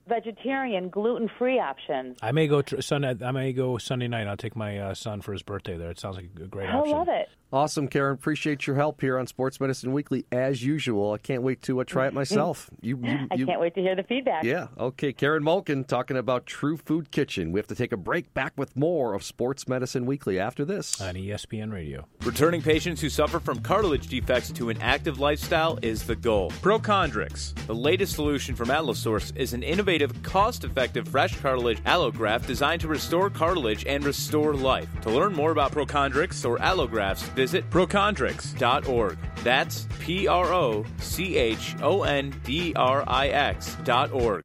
vegetarian, 0.08 0.88
gluten 0.88 1.30
free 1.38 1.58
options. 1.60 2.18
I 2.22 2.32
may 2.32 2.48
go 2.48 2.62
tr- 2.62 2.80
Sunday. 2.80 3.14
I 3.24 3.30
may 3.32 3.52
go 3.52 3.78
Sunday 3.78 4.08
night. 4.08 4.26
I'll 4.26 4.36
take 4.36 4.56
my 4.56 4.78
uh, 4.78 4.94
son 4.94 5.20
for 5.20 5.32
his 5.32 5.42
birthday 5.42 5.76
there. 5.76 5.90
It 5.90 6.00
sounds 6.00 6.16
like 6.16 6.26
a 6.36 6.46
great 6.46 6.66
option. 6.68 6.76
I 6.76 6.80
option. 6.80 6.96
love 6.98 7.08
it. 7.08 7.28
Awesome, 7.50 7.88
Karen. 7.88 8.12
Appreciate 8.12 8.66
your 8.66 8.76
help 8.76 9.00
here 9.00 9.18
on 9.18 9.26
Sports 9.26 9.58
Medicine 9.58 9.92
Weekly 9.92 10.26
as 10.30 10.62
usual. 10.62 11.12
I 11.12 11.18
can't 11.18 11.42
wait 11.42 11.62
to 11.62 11.80
uh, 11.80 11.84
try 11.84 12.06
it 12.06 12.12
myself. 12.12 12.68
You, 12.82 12.98
you, 13.02 13.18
I 13.30 13.36
can't 13.38 13.58
wait 13.58 13.74
to 13.76 13.80
hear 13.80 13.96
the 13.96 14.02
feedback. 14.02 14.44
Yeah. 14.44 14.66
Okay. 14.78 15.14
Karen 15.14 15.42
Malkin 15.42 15.84
talking 15.84 16.18
about 16.18 16.44
True 16.44 16.76
Food 16.76 17.10
Kitchen. 17.10 17.50
We 17.50 17.58
have 17.58 17.66
to 17.68 17.74
take 17.74 17.92
a 17.92 17.96
break. 17.96 18.34
Back 18.34 18.52
with 18.58 18.76
more 18.76 19.14
of 19.14 19.22
Sports 19.22 19.66
Medicine 19.66 20.04
Weekly 20.04 20.38
after 20.38 20.66
this. 20.66 21.00
on 21.00 21.14
ESPN 21.14 21.72
Radio. 21.72 22.06
Returning 22.22 22.60
patients 22.60 23.00
who 23.00 23.08
suffer 23.08 23.40
from 23.40 23.60
cartilage 23.60 24.08
defects 24.08 24.50
to 24.52 24.68
an 24.68 24.76
active 24.82 25.18
lifestyle 25.18 25.78
is 25.80 26.04
the 26.04 26.16
goal. 26.16 26.50
Prochondrix, 26.50 27.54
the 27.66 27.74
latest 27.74 28.14
solution 28.14 28.54
from 28.56 28.70
Allosource, 28.70 29.32
is 29.36 29.54
an 29.54 29.62
innovative, 29.62 30.22
cost-effective 30.22 31.08
fresh 31.08 31.34
cartilage 31.40 31.82
allograft 31.84 32.46
designed 32.46 32.82
to 32.82 32.88
restore 32.88 33.30
cartilage 33.30 33.86
and 33.86 34.04
restore 34.04 34.52
life. 34.52 34.88
To 35.00 35.10
learn 35.10 35.32
more 35.32 35.50
about 35.50 35.72
Prochondrix 35.72 36.44
or 36.46 36.58
allografts, 36.58 37.34
visit 37.38 37.70
prochondrix.org. 37.70 39.16
That's 39.44 39.86
P 40.00 40.26
R 40.26 40.52
O 40.52 40.84
C 40.98 41.36
H 41.36 41.76
O 41.80 42.02
N 42.02 42.34
D 42.42 42.72
R 42.74 43.04
I 43.06 43.28
X 43.28 43.76
dot 43.84 44.10
org. 44.10 44.42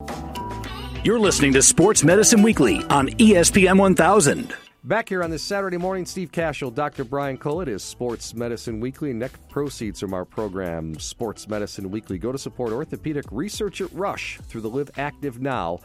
You're 1.03 1.19
listening 1.19 1.53
to 1.53 1.63
Sports 1.63 2.03
Medicine 2.03 2.43
Weekly 2.43 2.84
on 2.91 3.10
ESPN 3.10 3.79
1000. 3.79 4.56
Back 4.84 5.10
here 5.10 5.23
on 5.23 5.32
this 5.32 5.41
Saturday 5.41 5.77
morning, 5.77 6.06
Steve 6.06 6.32
Kashul, 6.32 6.73
Dr. 6.73 7.03
Brian 7.03 7.38
Cole. 7.38 7.62
It 7.62 7.67
is 7.67 7.84
Sports 7.84 8.36
Medicine 8.36 8.79
Weekly. 8.79 9.12
Net 9.12 9.32
proceeds 9.49 9.99
from 9.99 10.13
our 10.13 10.25
program, 10.25 10.99
Sports 10.99 11.47
Medicine 11.47 11.89
Weekly, 11.89 12.19
go 12.19 12.32
to 12.32 12.38
support 12.38 12.71
orthopedic 12.71 13.25
research 13.32 13.82
at 13.82 13.91
Rush 13.91 14.38
through 14.43 14.62
the 14.62 14.69
Live 14.69 14.91
Active 14.97 15.41
Now. 15.41 15.79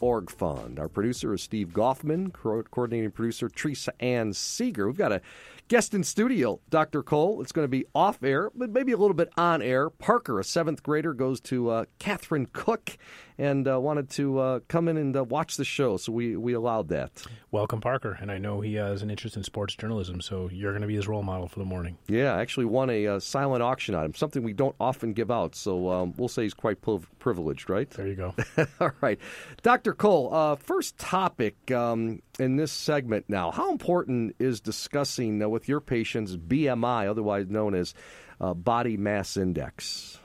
Org 0.00 0.30
fund. 0.30 0.78
Our 0.78 0.88
producer 0.88 1.34
is 1.34 1.42
Steve 1.42 1.68
Goffman, 1.68 2.32
co- 2.32 2.62
coordinating 2.64 3.10
producer 3.10 3.48
Teresa 3.48 3.92
Ann 4.02 4.32
Seeger. 4.32 4.86
We've 4.86 4.96
got 4.96 5.12
a 5.12 5.20
guest 5.68 5.94
in 5.94 6.04
studio, 6.04 6.60
Dr. 6.70 7.02
Cole. 7.02 7.40
It's 7.42 7.52
going 7.52 7.64
to 7.64 7.68
be 7.70 7.84
off 7.94 8.22
air, 8.22 8.50
but 8.54 8.70
maybe 8.70 8.92
a 8.92 8.96
little 8.96 9.14
bit 9.14 9.30
on 9.36 9.62
air. 9.62 9.90
Parker, 9.90 10.38
a 10.40 10.44
seventh 10.44 10.82
grader, 10.82 11.12
goes 11.14 11.40
to 11.42 11.70
uh, 11.70 11.84
Catherine 11.98 12.46
Cook 12.52 12.96
and 13.38 13.68
uh, 13.68 13.78
wanted 13.80 14.10
to 14.10 14.38
uh, 14.38 14.60
come 14.68 14.88
in 14.88 14.96
and 14.96 15.16
uh, 15.16 15.24
watch 15.24 15.56
the 15.56 15.64
show, 15.64 15.96
so 15.96 16.12
we, 16.12 16.36
we 16.36 16.54
allowed 16.54 16.88
that. 16.88 17.10
Welcome, 17.50 17.80
Parker. 17.80 18.16
And 18.20 18.30
I 18.30 18.38
know 18.38 18.60
he 18.60 18.74
has 18.74 19.02
an 19.02 19.10
interest 19.10 19.36
in 19.36 19.42
sports 19.44 19.74
journalism, 19.74 20.20
so 20.20 20.48
you're 20.52 20.72
going 20.72 20.82
to 20.82 20.88
be 20.88 20.96
his 20.96 21.08
role 21.08 21.22
model 21.22 21.48
for 21.48 21.58
the 21.58 21.64
morning. 21.64 21.98
Yeah, 22.08 22.34
I 22.34 22.40
actually 22.40 22.66
won 22.66 22.90
a 22.90 23.06
uh, 23.06 23.20
silent 23.20 23.62
auction 23.62 23.94
item, 23.94 24.14
something 24.14 24.42
we 24.42 24.52
don't 24.52 24.76
often 24.80 25.12
give 25.12 25.30
out. 25.30 25.54
So 25.54 25.90
um, 25.90 26.14
we'll 26.16 26.28
say 26.28 26.44
he's 26.44 26.54
quite 26.54 26.80
priv- 26.80 27.08
privileged, 27.18 27.68
right? 27.68 27.88
There 27.90 28.06
you 28.06 28.14
go. 28.14 28.34
All 28.80 28.92
right. 29.00 29.18
Dr. 29.62 29.94
Cole, 29.94 30.32
uh, 30.32 30.56
first 30.56 30.96
topic 30.98 31.70
um, 31.70 32.22
in 32.38 32.56
this 32.56 32.72
segment 32.72 33.26
now. 33.28 33.50
How 33.50 33.70
important 33.70 34.36
is 34.38 34.60
discussing 34.60 35.42
uh, 35.42 35.48
with 35.48 35.68
your 35.68 35.80
patients 35.80 36.36
BMI, 36.36 37.08
otherwise 37.08 37.46
known 37.48 37.74
as 37.74 37.94
uh, 38.40 38.54
body 38.54 38.96
mass 38.96 39.36
index? 39.36 40.18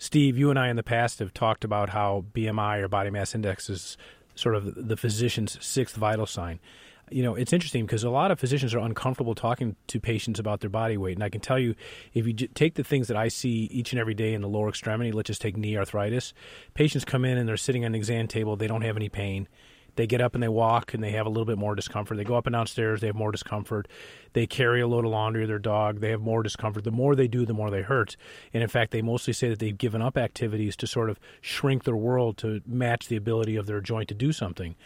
Steve, 0.00 0.38
you 0.38 0.48
and 0.48 0.58
I 0.58 0.70
in 0.70 0.76
the 0.76 0.82
past 0.82 1.18
have 1.18 1.34
talked 1.34 1.62
about 1.62 1.90
how 1.90 2.24
BMI 2.32 2.80
or 2.80 2.88
body 2.88 3.10
mass 3.10 3.34
index 3.34 3.68
is 3.68 3.98
sort 4.34 4.54
of 4.54 4.88
the 4.88 4.96
physician's 4.96 5.62
sixth 5.62 5.94
vital 5.94 6.24
sign. 6.24 6.58
You 7.10 7.22
know, 7.22 7.34
it's 7.34 7.52
interesting 7.52 7.84
because 7.84 8.02
a 8.02 8.08
lot 8.08 8.30
of 8.30 8.40
physicians 8.40 8.72
are 8.72 8.78
uncomfortable 8.78 9.34
talking 9.34 9.76
to 9.88 10.00
patients 10.00 10.40
about 10.40 10.60
their 10.60 10.70
body 10.70 10.96
weight. 10.96 11.18
And 11.18 11.22
I 11.22 11.28
can 11.28 11.42
tell 11.42 11.58
you, 11.58 11.74
if 12.14 12.26
you 12.26 12.32
j- 12.32 12.46
take 12.46 12.76
the 12.76 12.84
things 12.84 13.08
that 13.08 13.16
I 13.18 13.28
see 13.28 13.64
each 13.70 13.92
and 13.92 14.00
every 14.00 14.14
day 14.14 14.32
in 14.32 14.40
the 14.40 14.48
lower 14.48 14.70
extremity, 14.70 15.12
let's 15.12 15.26
just 15.26 15.42
take 15.42 15.58
knee 15.58 15.76
arthritis, 15.76 16.32
patients 16.72 17.04
come 17.04 17.26
in 17.26 17.36
and 17.36 17.46
they're 17.46 17.58
sitting 17.58 17.84
on 17.84 17.88
an 17.88 17.94
exam 17.94 18.26
table, 18.26 18.56
they 18.56 18.68
don't 18.68 18.82
have 18.82 18.96
any 18.96 19.10
pain. 19.10 19.48
They 19.96 20.06
get 20.06 20.20
up 20.20 20.34
and 20.34 20.42
they 20.42 20.48
walk 20.48 20.94
and 20.94 21.02
they 21.02 21.10
have 21.12 21.26
a 21.26 21.28
little 21.28 21.44
bit 21.44 21.58
more 21.58 21.74
discomfort. 21.74 22.16
They 22.16 22.24
go 22.24 22.36
up 22.36 22.46
and 22.46 22.54
downstairs, 22.54 23.00
they 23.00 23.06
have 23.08 23.16
more 23.16 23.32
discomfort. 23.32 23.88
They 24.32 24.46
carry 24.46 24.80
a 24.80 24.86
load 24.86 25.04
of 25.04 25.10
laundry, 25.10 25.46
their 25.46 25.58
dog, 25.58 26.00
they 26.00 26.10
have 26.10 26.20
more 26.20 26.42
discomfort. 26.42 26.84
The 26.84 26.90
more 26.90 27.14
they 27.14 27.28
do, 27.28 27.44
the 27.44 27.54
more 27.54 27.70
they 27.70 27.82
hurt. 27.82 28.16
And 28.52 28.62
in 28.62 28.68
fact, 28.68 28.92
they 28.92 29.02
mostly 29.02 29.32
say 29.32 29.48
that 29.48 29.58
they've 29.58 29.76
given 29.76 30.02
up 30.02 30.16
activities 30.16 30.76
to 30.76 30.86
sort 30.86 31.10
of 31.10 31.18
shrink 31.40 31.84
their 31.84 31.96
world 31.96 32.36
to 32.38 32.60
match 32.66 33.08
the 33.08 33.16
ability 33.16 33.56
of 33.56 33.66
their 33.66 33.80
joint 33.80 34.08
to 34.08 34.14
do 34.14 34.32
something. 34.32 34.76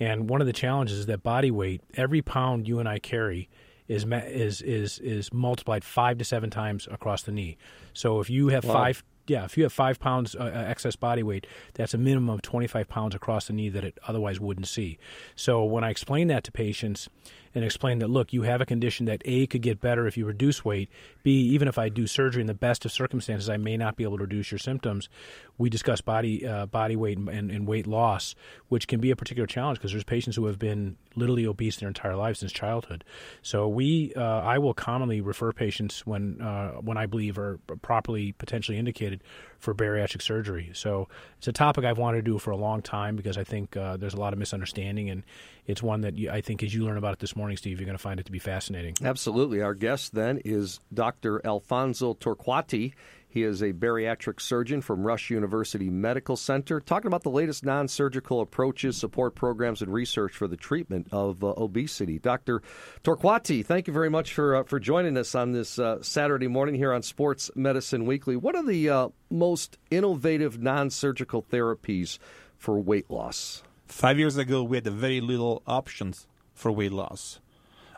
And 0.00 0.28
one 0.28 0.40
of 0.40 0.46
the 0.46 0.52
challenges 0.52 1.00
is 1.00 1.06
that 1.06 1.22
body 1.22 1.50
weight, 1.50 1.82
every 1.94 2.22
pound 2.22 2.66
you 2.66 2.78
and 2.78 2.88
I 2.88 2.98
carry, 2.98 3.48
is 3.86 4.06
is 4.10 4.62
is 4.62 4.98
is 5.00 5.32
multiplied 5.32 5.84
five 5.84 6.18
to 6.18 6.24
seven 6.24 6.50
times 6.50 6.88
across 6.90 7.22
the 7.22 7.32
knee. 7.32 7.56
So 7.92 8.20
if 8.20 8.30
you 8.30 8.48
have 8.48 8.64
five 8.64 9.04
yeah, 9.26 9.44
if 9.44 9.56
you 9.56 9.62
have 9.64 9.72
five 9.72 9.98
pounds 9.98 10.34
uh, 10.34 10.42
uh, 10.42 10.64
excess 10.68 10.96
body 10.96 11.22
weight, 11.22 11.46
that's 11.74 11.94
a 11.94 11.98
minimum 11.98 12.30
of 12.30 12.42
25 12.42 12.88
pounds 12.88 13.14
across 13.14 13.46
the 13.46 13.52
knee 13.52 13.68
that 13.68 13.84
it 13.84 13.98
otherwise 14.06 14.40
wouldn't 14.40 14.68
see. 14.68 14.98
So 15.34 15.64
when 15.64 15.82
I 15.82 15.90
explain 15.90 16.28
that 16.28 16.44
to 16.44 16.52
patients 16.52 17.08
and 17.54 17.64
explain 17.64 18.00
that, 18.00 18.08
look, 18.08 18.32
you 18.32 18.42
have 18.42 18.60
a 18.60 18.66
condition 18.66 19.06
that 19.06 19.22
A 19.24 19.46
could 19.46 19.62
get 19.62 19.80
better 19.80 20.06
if 20.06 20.16
you 20.16 20.26
reduce 20.26 20.64
weight, 20.64 20.88
B, 21.22 21.30
even 21.30 21.68
if 21.68 21.78
I 21.78 21.88
do 21.88 22.06
surgery 22.06 22.40
in 22.40 22.46
the 22.46 22.54
best 22.54 22.84
of 22.84 22.92
circumstances, 22.92 23.48
I 23.48 23.56
may 23.56 23.76
not 23.76 23.96
be 23.96 24.02
able 24.04 24.16
to 24.18 24.24
reduce 24.24 24.50
your 24.50 24.58
symptoms. 24.58 25.08
We 25.56 25.70
discuss 25.70 26.00
body 26.00 26.46
uh, 26.46 26.66
body 26.66 26.96
weight 26.96 27.16
and, 27.16 27.50
and, 27.50 27.66
weight 27.66 27.86
loss, 27.86 28.34
which 28.68 28.88
can 28.88 29.00
be 29.00 29.10
a 29.10 29.16
particular 29.16 29.46
challenge 29.46 29.78
because 29.78 29.92
there's 29.92 30.04
patients 30.04 30.36
who 30.36 30.46
have 30.46 30.58
been 30.58 30.96
literally 31.14 31.46
obese 31.46 31.76
their 31.76 31.88
entire 31.88 32.16
life 32.16 32.38
since 32.38 32.50
childhood. 32.52 33.04
So 33.40 33.68
we, 33.68 34.12
uh, 34.16 34.20
I 34.20 34.58
will 34.58 34.74
commonly 34.74 35.20
refer 35.20 35.52
patients 35.52 36.04
when 36.04 36.40
uh, 36.40 36.72
when 36.80 36.96
I 36.96 37.06
believe 37.06 37.38
are 37.38 37.58
properly 37.82 38.32
potentially 38.32 38.78
indicated 38.78 39.22
for 39.58 39.74
bariatric 39.74 40.22
surgery. 40.22 40.70
So 40.74 41.08
it's 41.38 41.48
a 41.48 41.52
topic 41.52 41.84
I've 41.84 41.98
wanted 41.98 42.18
to 42.18 42.30
do 42.30 42.38
for 42.38 42.50
a 42.50 42.56
long 42.56 42.82
time 42.82 43.16
because 43.16 43.38
I 43.38 43.44
think 43.44 43.76
uh, 43.76 43.96
there's 43.96 44.14
a 44.14 44.20
lot 44.20 44.32
of 44.32 44.38
misunderstanding, 44.38 45.10
and 45.10 45.22
it's 45.66 45.82
one 45.82 46.02
that 46.02 46.16
you, 46.16 46.30
I 46.30 46.40
think 46.40 46.62
as 46.62 46.74
you 46.74 46.84
learn 46.84 46.96
about 46.96 47.14
it 47.14 47.18
this 47.18 47.36
morning, 47.36 47.56
Steve, 47.56 47.80
you're 47.80 47.86
going 47.86 47.98
to 47.98 48.02
find 48.02 48.20
it 48.20 48.26
to 48.26 48.32
be 48.32 48.38
fascinating. 48.38 48.96
Absolutely. 49.02 49.62
Our 49.62 49.74
guest 49.74 50.14
then 50.14 50.40
is 50.44 50.80
Dr. 50.92 51.44
Alfonso 51.44 52.14
Torquati. 52.14 52.92
He 53.34 53.42
is 53.42 53.62
a 53.62 53.72
bariatric 53.72 54.40
surgeon 54.40 54.80
from 54.80 55.04
Rush 55.04 55.28
University 55.28 55.90
Medical 55.90 56.36
Center, 56.36 56.78
talking 56.78 57.08
about 57.08 57.24
the 57.24 57.30
latest 57.30 57.64
non 57.64 57.88
surgical 57.88 58.40
approaches, 58.40 58.96
support 58.96 59.34
programs, 59.34 59.82
and 59.82 59.92
research 59.92 60.36
for 60.36 60.46
the 60.46 60.56
treatment 60.56 61.08
of 61.10 61.42
uh, 61.42 61.48
obesity. 61.56 62.20
Dr. 62.20 62.62
Torquati, 63.02 63.66
thank 63.66 63.88
you 63.88 63.92
very 63.92 64.08
much 64.08 64.32
for, 64.32 64.54
uh, 64.54 64.62
for 64.62 64.78
joining 64.78 65.16
us 65.16 65.34
on 65.34 65.50
this 65.50 65.80
uh, 65.80 66.00
Saturday 66.00 66.46
morning 66.46 66.76
here 66.76 66.92
on 66.92 67.02
Sports 67.02 67.50
Medicine 67.56 68.06
Weekly. 68.06 68.36
What 68.36 68.54
are 68.54 68.64
the 68.64 68.88
uh, 68.88 69.08
most 69.28 69.78
innovative 69.90 70.62
non 70.62 70.88
surgical 70.88 71.42
therapies 71.42 72.18
for 72.56 72.78
weight 72.78 73.10
loss? 73.10 73.64
Five 73.88 74.16
years 74.16 74.36
ago, 74.36 74.62
we 74.62 74.76
had 74.76 74.86
very 74.86 75.20
little 75.20 75.64
options 75.66 76.28
for 76.52 76.70
weight 76.70 76.92
loss. 76.92 77.40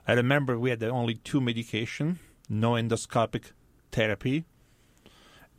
I 0.08 0.14
remember 0.14 0.58
we 0.58 0.70
had 0.70 0.82
only 0.82 1.16
two 1.16 1.42
medication, 1.42 2.20
no 2.48 2.70
endoscopic 2.70 3.52
therapy, 3.92 4.46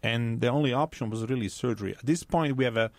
and 0.03 0.41
the 0.41 0.47
only 0.47 0.73
option 0.73 1.09
was 1.09 1.27
really 1.29 1.49
surgery. 1.49 1.95
At 1.97 2.05
this 2.05 2.23
point, 2.23 2.57
we 2.57 2.65
have 2.65 2.77
a 2.77 2.91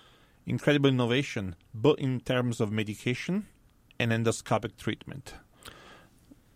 incredible 0.46 0.88
innovation, 0.88 1.56
both 1.74 1.98
in 1.98 2.20
terms 2.20 2.60
of 2.60 2.72
medication 2.72 3.46
and 3.98 4.10
endoscopic 4.12 4.76
treatment. 4.76 5.34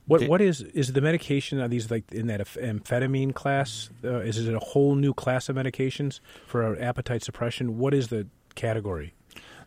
What 0.06 0.20
the, 0.20 0.28
what 0.28 0.40
is 0.40 0.62
is 0.62 0.92
the 0.92 1.00
medication? 1.00 1.60
Are 1.60 1.68
these 1.68 1.90
like 1.90 2.10
in 2.12 2.26
that 2.26 2.40
amphetamine 2.40 3.34
class? 3.34 3.90
Uh, 4.02 4.18
is 4.18 4.46
it 4.46 4.54
a 4.54 4.58
whole 4.58 4.96
new 4.96 5.14
class 5.14 5.48
of 5.48 5.56
medications 5.56 6.20
for 6.46 6.80
appetite 6.80 7.22
suppression? 7.22 7.78
What 7.78 7.94
is 7.94 8.08
the 8.08 8.26
category? 8.54 9.14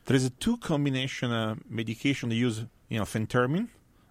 There 0.05 0.15
is 0.15 0.25
a 0.25 0.29
two 0.29 0.57
combination 0.57 1.31
uh, 1.31 1.55
medication. 1.69 2.29
They 2.29 2.35
use 2.35 2.65
you 2.89 2.99
know 2.99 3.05
phentermine. 3.05 3.69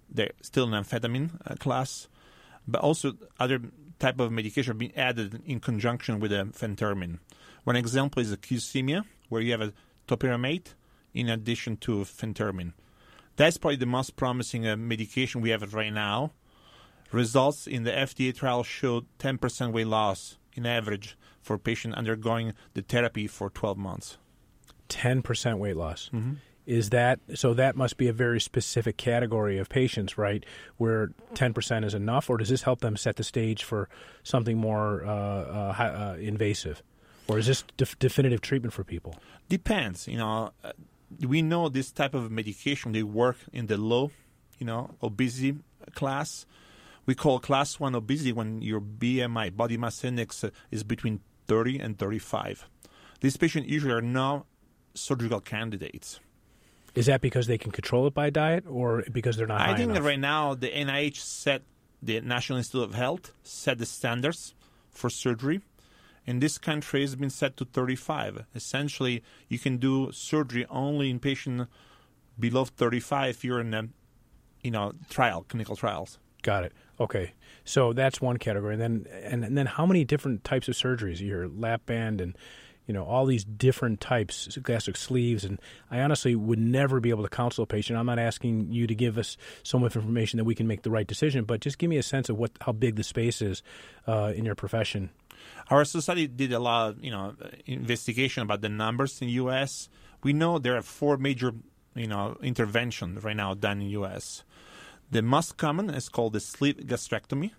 They're 0.08 0.32
still 0.40 0.72
an 0.72 0.82
amphetamine 0.82 1.30
uh, 1.46 1.56
class, 1.56 2.08
but 2.66 2.80
also 2.80 3.14
other 3.38 3.60
type 3.98 4.20
of 4.20 4.32
medication 4.32 4.78
being 4.78 4.96
added 4.96 5.42
in 5.46 5.60
conjunction 5.60 6.20
with 6.20 6.32
a 6.32 6.48
phentermine. 6.52 7.18
One 7.64 7.76
example 7.76 8.20
is 8.20 8.34
Qsymia 8.36 9.04
where 9.28 9.40
you 9.40 9.52
have 9.52 9.60
a 9.60 9.72
topiramate 10.06 10.74
in 11.12 11.28
addition 11.28 11.76
to 11.78 11.98
phentermine. 12.04 12.72
That's 13.36 13.56
probably 13.56 13.76
the 13.76 13.86
most 13.86 14.16
promising 14.16 14.66
uh, 14.66 14.76
medication 14.76 15.40
we 15.40 15.50
have 15.50 15.74
right 15.74 15.92
now. 15.92 16.32
Results 17.10 17.66
in 17.66 17.84
the 17.84 17.90
FDA 17.90 18.34
trial 18.34 18.62
showed 18.62 19.06
10% 19.18 19.72
weight 19.72 19.86
loss 19.86 20.36
in 20.54 20.66
average 20.66 21.16
for 21.40 21.58
patient 21.58 21.94
undergoing 21.94 22.54
the 22.74 22.82
therapy 22.82 23.26
for 23.26 23.50
12 23.50 23.76
months. 23.78 24.18
10% 24.88 25.58
weight 25.58 25.76
loss. 25.76 26.10
Mm-hmm 26.12 26.34
is 26.66 26.90
that 26.90 27.20
so 27.34 27.54
that 27.54 27.76
must 27.76 27.96
be 27.96 28.08
a 28.08 28.12
very 28.12 28.40
specific 28.40 28.96
category 28.96 29.58
of 29.58 29.68
patients 29.68 30.16
right 30.16 30.44
where 30.76 31.10
10% 31.34 31.84
is 31.84 31.94
enough 31.94 32.30
or 32.30 32.38
does 32.38 32.48
this 32.48 32.62
help 32.62 32.80
them 32.80 32.96
set 32.96 33.16
the 33.16 33.24
stage 33.24 33.62
for 33.62 33.88
something 34.22 34.56
more 34.56 35.04
uh, 35.04 35.10
uh, 35.10 35.74
uh, 35.78 36.16
invasive? 36.18 36.82
Or 37.26 37.38
is 37.38 37.46
this 37.46 37.64
def- 37.76 37.98
definitive 37.98 38.40
treatment 38.40 38.72
for 38.72 38.84
people? 38.84 39.16
Depends 39.48 40.08
you 40.08 40.16
know 40.16 40.52
uh, 40.62 40.72
we 41.20 41.42
know 41.42 41.68
this 41.68 41.92
type 41.92 42.14
of 42.14 42.30
medication 42.30 42.92
they 42.92 43.02
work 43.02 43.36
in 43.52 43.66
the 43.66 43.76
low 43.76 44.10
you 44.58 44.66
know 44.66 44.90
obesity 45.02 45.56
class. 45.94 46.46
We 47.06 47.14
call 47.14 47.38
class 47.38 47.78
1 47.78 47.94
obesity 47.94 48.32
when 48.32 48.62
your 48.62 48.80
bmi 48.80 49.54
body 49.54 49.76
mass 49.76 50.02
index 50.04 50.42
uh, 50.42 50.50
is 50.70 50.82
between 50.82 51.20
30 51.46 51.78
and 51.78 51.98
35 51.98 52.66
these 53.20 53.36
patients 53.36 53.68
usually 53.68 53.92
are 53.92 54.00
not 54.00 54.46
surgical 54.94 55.40
candidates 55.40 56.20
is 56.94 57.06
that 57.06 57.20
because 57.20 57.46
they 57.46 57.58
can 57.58 57.72
control 57.72 58.06
it 58.06 58.14
by 58.14 58.30
diet, 58.30 58.64
or 58.68 59.04
because 59.10 59.36
they're 59.36 59.46
not? 59.46 59.60
I 59.60 59.76
think 59.76 59.98
right 60.00 60.18
now 60.18 60.54
the 60.54 60.68
NIH 60.68 61.16
set 61.16 61.62
the 62.04 62.20
National 62.20 62.58
Institute 62.58 62.84
of 62.84 62.94
Health 62.94 63.32
set 63.42 63.78
the 63.78 63.86
standards 63.86 64.54
for 64.90 65.10
surgery. 65.10 65.60
In 66.26 66.40
this 66.40 66.58
country, 66.58 67.04
it's 67.04 67.14
been 67.14 67.30
set 67.30 67.56
to 67.58 67.64
35. 67.64 68.44
Essentially, 68.54 69.22
you 69.48 69.58
can 69.58 69.76
do 69.76 70.10
surgery 70.12 70.66
only 70.70 71.10
in 71.10 71.18
patients 71.18 71.66
below 72.38 72.64
35 72.64 73.30
if 73.30 73.44
you're 73.44 73.60
in 73.60 73.74
a, 73.74 73.88
you 74.62 74.70
know, 74.70 74.92
trial, 75.10 75.44
clinical 75.48 75.76
trials. 75.76 76.18
Got 76.42 76.64
it. 76.64 76.72
Okay, 77.00 77.32
so 77.64 77.92
that's 77.92 78.20
one 78.20 78.36
category. 78.36 78.74
And 78.74 78.82
then, 78.82 79.06
and, 79.22 79.44
and 79.44 79.58
then, 79.58 79.66
how 79.66 79.86
many 79.86 80.04
different 80.04 80.44
types 80.44 80.68
of 80.68 80.74
surgeries? 80.74 81.20
Your 81.20 81.48
lap 81.48 81.86
band 81.86 82.20
and 82.20 82.36
you 82.86 82.94
know 82.94 83.04
all 83.04 83.26
these 83.26 83.44
different 83.44 84.00
types 84.00 84.58
gastric 84.62 84.96
sleeves 84.96 85.44
and 85.44 85.60
i 85.90 86.00
honestly 86.00 86.34
would 86.34 86.58
never 86.58 87.00
be 87.00 87.10
able 87.10 87.22
to 87.22 87.28
counsel 87.28 87.64
a 87.64 87.66
patient. 87.66 87.98
I'm 87.98 88.06
not 88.06 88.18
asking 88.18 88.72
you 88.72 88.86
to 88.86 88.94
give 88.94 89.18
us 89.18 89.36
so 89.62 89.78
much 89.78 89.96
information 89.96 90.36
that 90.38 90.44
we 90.44 90.54
can 90.54 90.66
make 90.66 90.82
the 90.82 90.90
right 90.90 91.06
decision 91.06 91.44
but 91.44 91.60
just 91.60 91.78
give 91.78 91.90
me 91.90 91.96
a 91.96 92.02
sense 92.02 92.28
of 92.28 92.38
what 92.38 92.52
how 92.60 92.72
big 92.72 92.96
the 92.96 93.04
space 93.04 93.40
is 93.42 93.62
uh, 94.06 94.32
in 94.34 94.44
your 94.44 94.54
profession. 94.54 95.10
Our 95.68 95.84
society 95.84 96.26
did 96.26 96.52
a 96.52 96.58
lot 96.58 96.90
of 96.90 97.04
you 97.04 97.10
know 97.10 97.34
investigation 97.66 98.42
about 98.42 98.60
the 98.60 98.68
numbers 98.68 99.20
in 99.20 99.28
the 99.28 99.34
us 99.34 99.88
we 100.22 100.32
know 100.32 100.58
there 100.58 100.76
are 100.76 100.82
four 100.82 101.16
major 101.16 101.52
you 101.94 102.08
know 102.08 102.36
interventions 102.42 103.22
right 103.22 103.36
now 103.36 103.54
done 103.54 103.80
in 103.80 103.88
the 103.88 103.98
us 103.98 104.42
the 105.10 105.22
most 105.22 105.56
common 105.56 105.90
is 105.90 106.08
called 106.08 106.32
the 106.32 106.40
sleeve 106.40 106.76
gastrectomy 106.86 107.52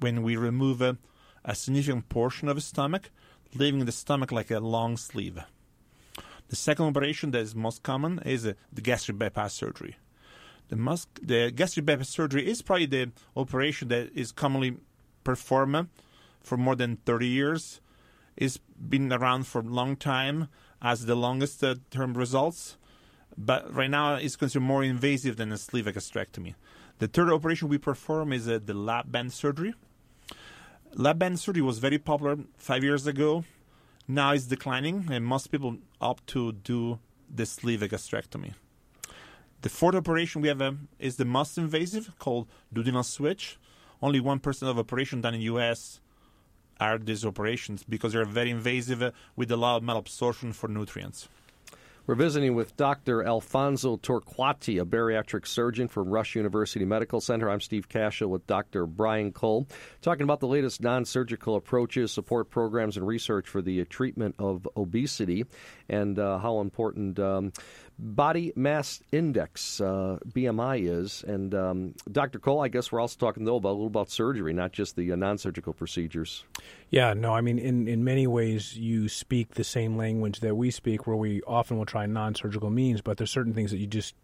when 0.00 0.22
we 0.22 0.36
remove 0.36 0.80
a, 0.80 0.96
a 1.44 1.54
significant 1.54 2.08
portion 2.08 2.48
of 2.48 2.56
the 2.56 2.62
stomach 2.62 3.10
leaving 3.54 3.84
the 3.84 3.92
stomach 3.92 4.32
like 4.32 4.50
a 4.50 4.60
long 4.60 4.96
sleeve. 4.96 5.40
The 6.48 6.56
second 6.56 6.86
operation 6.86 7.30
that 7.32 7.40
is 7.40 7.54
most 7.54 7.82
common 7.82 8.20
is 8.24 8.46
uh, 8.46 8.54
the 8.72 8.80
gastric 8.80 9.18
bypass 9.18 9.54
surgery. 9.54 9.96
The, 10.68 10.76
mus- 10.76 11.06
the 11.22 11.50
gastric 11.50 11.86
bypass 11.86 12.08
surgery 12.08 12.48
is 12.48 12.62
probably 12.62 12.86
the 12.86 13.12
operation 13.36 13.88
that 13.88 14.10
is 14.14 14.32
commonly 14.32 14.76
performed 15.24 15.88
for 16.40 16.56
more 16.56 16.76
than 16.76 16.96
30 17.06 17.26
years. 17.26 17.80
It's 18.36 18.58
been 18.58 19.12
around 19.12 19.46
for 19.46 19.60
a 19.60 19.64
long 19.64 19.96
time 19.96 20.48
as 20.82 21.06
the 21.06 21.14
longest 21.14 21.64
uh, 21.64 21.76
term 21.90 22.14
results, 22.14 22.76
but 23.36 23.72
right 23.72 23.90
now 23.90 24.16
it's 24.16 24.36
considered 24.36 24.64
more 24.64 24.84
invasive 24.84 25.36
than 25.36 25.50
a 25.50 25.58
sleeve 25.58 25.86
gastrectomy. 25.86 26.54
The 26.98 27.08
third 27.08 27.30
operation 27.30 27.68
we 27.68 27.78
perform 27.78 28.32
is 28.32 28.48
uh, 28.48 28.60
the 28.64 28.74
lap 28.74 29.06
band 29.08 29.32
surgery. 29.32 29.74
Lap 30.96 31.18
band 31.18 31.40
surgery 31.40 31.60
was 31.60 31.80
very 31.80 31.98
popular 31.98 32.38
five 32.56 32.84
years 32.84 33.08
ago. 33.08 33.42
Now 34.06 34.30
it's 34.32 34.44
declining, 34.44 35.08
and 35.10 35.26
most 35.26 35.48
people 35.48 35.78
opt 36.00 36.28
to 36.28 36.52
do 36.52 37.00
the 37.28 37.46
sleeve 37.46 37.80
gastrectomy. 37.80 38.54
The 39.62 39.68
fourth 39.70 39.96
operation 39.96 40.40
we 40.40 40.46
have 40.46 40.62
um, 40.62 40.86
is 41.00 41.16
the 41.16 41.24
most 41.24 41.58
invasive, 41.58 42.16
called 42.20 42.46
duodenal 42.72 43.04
switch. 43.04 43.58
Only 44.00 44.20
one 44.20 44.38
percent 44.38 44.70
of 44.70 44.78
operations 44.78 45.22
done 45.22 45.34
in 45.34 45.40
the 45.40 45.46
U.S. 45.46 46.00
are 46.78 46.96
these 46.96 47.24
operations 47.24 47.82
because 47.82 48.12
they're 48.12 48.24
very 48.24 48.50
invasive 48.50 49.02
uh, 49.02 49.10
with 49.34 49.50
a 49.50 49.56
lot 49.56 49.78
of 49.78 49.82
malabsorption 49.82 50.54
for 50.54 50.68
nutrients. 50.68 51.28
We're 52.06 52.16
visiting 52.16 52.54
with 52.54 52.76
Dr. 52.76 53.24
Alfonso 53.24 53.96
Torquati, 53.96 54.78
a 54.78 54.84
bariatric 54.84 55.46
surgeon 55.46 55.88
from 55.88 56.10
Rush 56.10 56.36
University 56.36 56.84
Medical 56.84 57.18
Center. 57.18 57.48
I'm 57.48 57.62
Steve 57.62 57.88
Kashul 57.88 58.28
with 58.28 58.46
Dr. 58.46 58.84
Brian 58.84 59.32
Cole, 59.32 59.66
talking 60.02 60.24
about 60.24 60.40
the 60.40 60.46
latest 60.46 60.82
non 60.82 61.06
surgical 61.06 61.56
approaches, 61.56 62.12
support 62.12 62.50
programs, 62.50 62.98
and 62.98 63.06
research 63.06 63.48
for 63.48 63.62
the 63.62 63.86
treatment 63.86 64.34
of 64.38 64.68
obesity 64.76 65.46
and 65.88 66.18
uh, 66.18 66.36
how 66.36 66.60
important 66.60 67.18
um, 67.18 67.54
body 67.98 68.52
mass 68.56 69.00
index, 69.12 69.80
uh, 69.80 70.18
BMI, 70.28 70.88
is. 70.88 71.24
And 71.26 71.54
um, 71.54 71.94
Dr. 72.10 72.38
Cole, 72.38 72.60
I 72.60 72.68
guess 72.68 72.90
we're 72.90 73.00
also 73.00 73.16
talking, 73.18 73.44
though, 73.44 73.56
about 73.56 73.70
a 73.70 73.72
little 73.72 73.86
about 73.86 74.10
surgery, 74.10 74.52
not 74.52 74.72
just 74.72 74.96
the 74.96 75.12
uh, 75.12 75.16
non 75.16 75.38
surgical 75.38 75.72
procedures. 75.72 76.44
Yeah, 76.90 77.14
no, 77.14 77.32
I 77.32 77.40
mean, 77.40 77.58
in, 77.58 77.88
in 77.88 78.04
many 78.04 78.26
ways, 78.26 78.76
you 78.76 79.08
speak 79.08 79.54
the 79.54 79.64
same 79.64 79.96
language 79.96 80.40
that 80.40 80.56
we 80.56 80.70
speak, 80.70 81.06
where 81.06 81.16
we 81.16 81.42
often 81.42 81.78
will 81.78 81.86
try 81.86 82.06
non 82.06 82.34
surgical 82.34 82.70
means, 82.70 83.00
but 83.00 83.16
there's 83.16 83.30
certain 83.30 83.54
things 83.54 83.70
that 83.70 83.78
you 83.78 83.86
just 83.86 84.14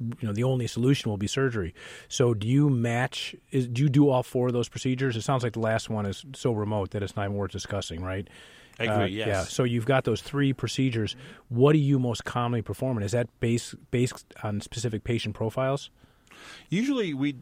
you 0.00 0.26
know 0.26 0.32
the 0.32 0.44
only 0.44 0.66
solution 0.66 1.10
will 1.10 1.18
be 1.18 1.26
surgery. 1.26 1.74
So 2.08 2.32
do 2.34 2.48
you 2.48 2.70
match? 2.70 3.36
Is, 3.50 3.68
do 3.68 3.82
you 3.82 3.88
do 3.88 4.08
all 4.08 4.22
four 4.22 4.46
of 4.46 4.52
those 4.52 4.68
procedures? 4.68 5.16
It 5.16 5.22
sounds 5.22 5.42
like 5.42 5.52
the 5.52 5.60
last 5.60 5.90
one 5.90 6.06
is 6.06 6.24
so 6.34 6.52
remote 6.52 6.90
that 6.90 7.02
it's 7.02 7.16
not 7.16 7.24
even 7.24 7.36
worth 7.36 7.52
discussing, 7.52 8.02
right? 8.02 8.28
I 8.80 8.84
agree, 8.84 9.04
Uh, 9.04 9.06
yes. 9.06 9.28
Yeah. 9.28 9.42
So 9.42 9.64
you've 9.64 9.86
got 9.86 10.04
those 10.04 10.22
three 10.22 10.52
procedures. 10.52 11.14
What 11.48 11.72
do 11.72 11.78
you 11.78 11.98
most 11.98 12.24
commonly 12.24 12.62
perform? 12.62 12.96
And 12.96 13.04
is 13.04 13.12
that 13.12 13.28
based 13.40 13.74
based 13.90 14.24
on 14.42 14.60
specific 14.60 15.04
patient 15.04 15.34
profiles? 15.34 15.90
Usually, 16.70 17.12
we 17.14 17.36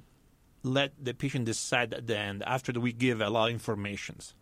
let 0.62 0.92
the 1.02 1.14
patient 1.14 1.44
decide 1.44 1.94
at 1.94 2.06
the 2.06 2.18
end 2.18 2.42
after 2.46 2.72
we 2.72 2.92
give 2.92 3.20
a 3.20 3.30
lot 3.30 3.48
of 3.48 3.52
informations. 3.54 4.34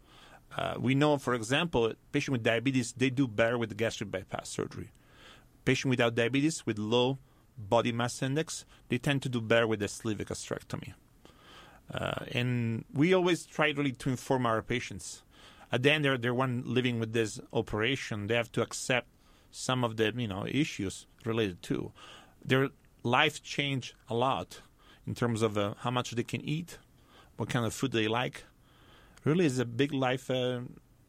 Uh, 0.56 0.74
we 0.78 0.94
know, 0.94 1.18
for 1.18 1.34
example, 1.34 1.92
patient 2.12 2.32
with 2.32 2.42
diabetes 2.42 2.92
they 2.92 3.10
do 3.10 3.28
better 3.28 3.58
with 3.58 3.76
gastric 3.76 4.10
bypass 4.10 4.48
surgery. 4.48 4.90
Patient 5.64 5.90
without 5.90 6.14
diabetes 6.14 6.64
with 6.64 6.78
low 6.78 7.18
body 7.58 7.92
mass 7.92 8.22
index 8.22 8.64
they 8.88 8.98
tend 8.98 9.22
to 9.22 9.28
do 9.28 9.40
better 9.40 9.66
with 9.66 9.82
a 9.82 9.88
sleeve 9.88 10.18
gastrectomy. 10.18 10.94
Uh, 11.92 12.24
and 12.32 12.84
we 12.92 13.14
always 13.14 13.46
try 13.46 13.68
really 13.70 13.92
to 13.92 14.08
inform 14.10 14.46
our 14.46 14.62
patients. 14.62 15.22
At 15.72 15.82
the 15.82 15.92
end, 15.92 16.04
they're 16.04 16.34
one 16.34 16.62
living 16.64 17.00
with 17.00 17.12
this 17.12 17.40
operation. 17.52 18.28
They 18.28 18.34
have 18.34 18.52
to 18.52 18.62
accept 18.62 19.08
some 19.50 19.84
of 19.84 19.96
the 19.96 20.12
you 20.16 20.28
know 20.28 20.46
issues 20.46 21.06
related 21.24 21.62
to 21.62 21.92
their 22.44 22.68
life 23.02 23.42
change 23.42 23.94
a 24.08 24.14
lot 24.14 24.60
in 25.06 25.14
terms 25.14 25.42
of 25.42 25.56
uh, 25.56 25.74
how 25.78 25.90
much 25.90 26.10
they 26.12 26.22
can 26.22 26.40
eat, 26.42 26.78
what 27.36 27.48
kind 27.48 27.64
of 27.64 27.72
food 27.72 27.92
they 27.92 28.08
like. 28.08 28.44
Really, 29.24 29.46
is 29.46 29.58
a 29.58 29.64
big 29.64 29.92
life 29.92 30.30
uh, 30.30 30.60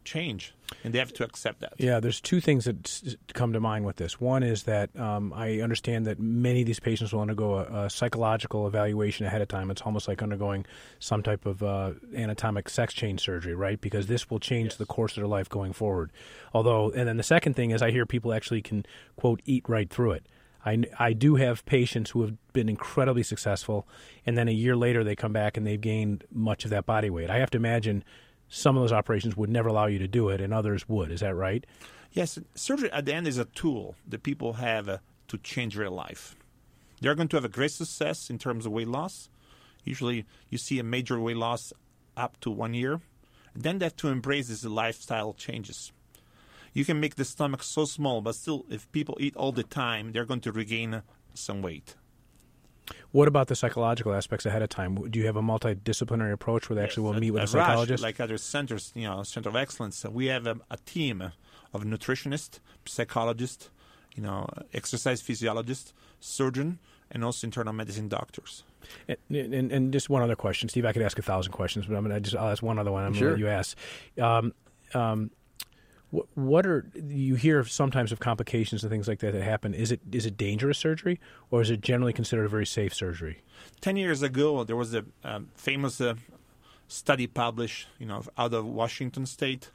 change, 0.07 0.53
and 0.83 0.93
they 0.93 0.99
have 0.99 1.13
to 1.13 1.23
accept 1.23 1.59
that. 1.59 1.73
Yeah, 1.77 1.99
there's 1.99 2.21
two 2.21 2.39
things 2.39 2.65
that 2.65 3.15
come 3.33 3.53
to 3.53 3.59
mind 3.59 3.85
with 3.85 3.97
this. 3.97 4.19
One 4.19 4.41
is 4.41 4.63
that 4.63 4.97
um, 4.97 5.33
I 5.33 5.59
understand 5.59 6.07
that 6.07 6.19
many 6.19 6.61
of 6.61 6.65
these 6.65 6.79
patients 6.79 7.13
will 7.13 7.21
undergo 7.21 7.55
a, 7.55 7.85
a 7.85 7.89
psychological 7.89 8.65
evaluation 8.65 9.25
ahead 9.25 9.41
of 9.41 9.49
time. 9.49 9.69
It's 9.69 9.81
almost 9.81 10.07
like 10.07 10.23
undergoing 10.23 10.65
some 10.99 11.21
type 11.21 11.45
of 11.45 11.61
uh, 11.61 11.91
anatomic 12.15 12.69
sex 12.69 12.93
change 12.93 13.19
surgery, 13.21 13.53
right? 13.53 13.79
Because 13.79 14.07
this 14.07 14.29
will 14.29 14.39
change 14.39 14.77
the 14.77 14.85
course 14.85 15.11
of 15.11 15.17
their 15.17 15.27
life 15.27 15.49
going 15.49 15.73
forward. 15.73 16.11
Although, 16.53 16.91
and 16.91 17.07
then 17.07 17.17
the 17.17 17.23
second 17.23 17.55
thing 17.55 17.71
is 17.71 17.81
I 17.81 17.91
hear 17.91 18.05
people 18.05 18.33
actually 18.33 18.61
can, 18.61 18.85
quote, 19.17 19.41
eat 19.45 19.65
right 19.67 19.89
through 19.89 20.13
it. 20.13 20.25
I, 20.65 20.83
I 20.99 21.13
do 21.13 21.35
have 21.35 21.65
patients 21.65 22.11
who 22.11 22.21
have 22.23 22.33
been 22.51 22.67
incredibly 22.67 23.23
successful, 23.23 23.87
and 24.25 24.37
then 24.37 24.47
a 24.47 24.51
year 24.53 24.75
later 24.75 25.03
they 25.03 25.15
come 25.15 25.31
back 25.31 25.55
and 25.55 25.65
they've 25.65 25.79
gained 25.79 26.25
much 26.31 26.65
of 26.65 26.71
that 26.71 26.85
body 26.85 27.09
weight. 27.09 27.29
I 27.29 27.37
have 27.37 27.51
to 27.51 27.57
imagine 27.57 28.03
some 28.49 28.77
of 28.77 28.83
those 28.83 28.93
operations 28.93 29.35
would 29.35 29.49
never 29.49 29.69
allow 29.69 29.87
you 29.87 29.99
to 29.99 30.07
do 30.07 30.29
it, 30.29 30.41
and 30.41 30.53
others 30.53 30.87
would. 30.87 31.11
Is 31.11 31.21
that 31.21 31.35
right? 31.35 31.65
Yes, 32.11 32.39
surgery 32.55 32.91
at 32.91 33.05
the 33.05 33.13
end 33.13 33.27
is 33.27 33.37
a 33.37 33.45
tool 33.45 33.95
that 34.07 34.23
people 34.23 34.53
have 34.53 34.87
uh, 34.87 34.97
to 35.27 35.37
change 35.37 35.75
their 35.75 35.89
life. 35.89 36.35
They're 37.01 37.15
going 37.15 37.27
to 37.29 37.37
have 37.37 37.45
a 37.45 37.49
great 37.49 37.71
success 37.71 38.29
in 38.29 38.39
terms 38.39 38.65
of 38.65 38.71
weight 38.71 38.87
loss. 38.87 39.29
Usually, 39.83 40.25
you 40.49 40.57
see 40.57 40.79
a 40.79 40.83
major 40.83 41.19
weight 41.19 41.37
loss 41.37 41.73
up 42.15 42.39
to 42.41 42.49
one 42.49 42.73
year. 42.73 43.01
Then 43.55 43.79
they 43.79 43.85
have 43.85 43.95
to 43.97 44.07
embrace 44.09 44.47
these 44.47 44.65
lifestyle 44.65 45.33
changes. 45.33 45.91
You 46.73 46.85
can 46.85 46.99
make 46.99 47.15
the 47.15 47.25
stomach 47.25 47.63
so 47.63 47.85
small, 47.85 48.21
but 48.21 48.35
still, 48.35 48.65
if 48.69 48.91
people 48.91 49.17
eat 49.19 49.35
all 49.35 49.51
the 49.51 49.63
time, 49.63 50.11
they're 50.11 50.25
going 50.25 50.41
to 50.41 50.51
regain 50.51 51.01
some 51.33 51.61
weight. 51.61 51.95
What 53.11 53.27
about 53.27 53.47
the 53.47 53.55
psychological 53.55 54.13
aspects 54.13 54.45
ahead 54.45 54.61
of 54.61 54.69
time? 54.69 54.95
Do 55.09 55.19
you 55.19 55.25
have 55.25 55.35
a 55.35 55.41
multidisciplinary 55.41 56.31
approach 56.31 56.69
where 56.69 56.75
they 56.75 56.83
actually 56.83 57.03
will 57.03 57.13
At- 57.15 57.19
meet 57.21 57.31
with 57.31 57.41
a 57.41 57.43
at 57.43 57.53
Rush, 57.53 57.67
psychologist? 57.67 58.03
like 58.03 58.19
other 58.19 58.37
centers, 58.37 58.91
you 58.95 59.03
know, 59.07 59.23
center 59.23 59.49
of 59.49 59.55
excellence, 59.55 60.03
we 60.05 60.27
have 60.27 60.45
a, 60.47 60.57
a 60.69 60.77
team 60.85 61.31
of 61.73 61.83
nutritionists, 61.83 62.59
psychologists, 62.85 63.69
you 64.15 64.23
know, 64.23 64.47
exercise 64.73 65.21
physiologists, 65.21 65.93
surgeon, 66.19 66.79
and 67.11 67.23
also 67.23 67.47
internal 67.47 67.73
medicine 67.73 68.07
doctors. 68.07 68.63
And, 69.07 69.17
and, 69.53 69.71
and 69.71 69.93
just 69.93 70.09
one 70.09 70.21
other 70.21 70.35
question, 70.35 70.69
Steve. 70.69 70.85
I 70.85 70.93
could 70.93 71.01
ask 71.01 71.17
a 71.19 71.21
thousand 71.21 71.51
questions, 71.53 71.85
but 71.85 71.95
I'm 71.95 72.03
gonna 72.03 72.19
just 72.19 72.35
I'll 72.35 72.49
ask 72.49 72.63
one 72.63 72.79
other 72.79 72.91
one. 72.91 73.03
I'm 73.03 73.13
Sure. 73.13 73.31
gonna 73.31 73.31
let 73.33 73.39
you 73.39 73.47
ask. 73.47 73.77
Um, 74.21 74.53
um, 74.93 75.31
what, 76.09 76.25
what 76.35 76.65
are 76.65 76.89
you 77.07 77.35
hear 77.35 77.63
sometimes 77.65 78.11
of 78.11 78.19
complications 78.19 78.83
and 78.83 78.91
things 78.91 79.07
like 79.07 79.19
that 79.19 79.33
that 79.33 79.43
happen? 79.43 79.73
Is 79.73 79.91
it 79.91 80.01
is 80.11 80.25
it 80.25 80.37
dangerous 80.37 80.77
surgery, 80.77 81.19
or 81.51 81.61
is 81.61 81.69
it 81.69 81.81
generally 81.81 82.13
considered 82.13 82.45
a 82.45 82.49
very 82.49 82.65
safe 82.65 82.93
surgery? 82.93 83.41
Ten 83.81 83.97
years 83.97 84.21
ago, 84.21 84.63
there 84.63 84.75
was 84.75 84.93
a 84.93 85.05
um, 85.23 85.49
famous 85.55 85.99
uh, 85.99 86.15
study 86.87 87.27
published, 87.27 87.87
you 87.99 88.05
know, 88.05 88.23
out 88.37 88.53
of 88.53 88.65
Washington 88.65 89.25
State 89.25 89.71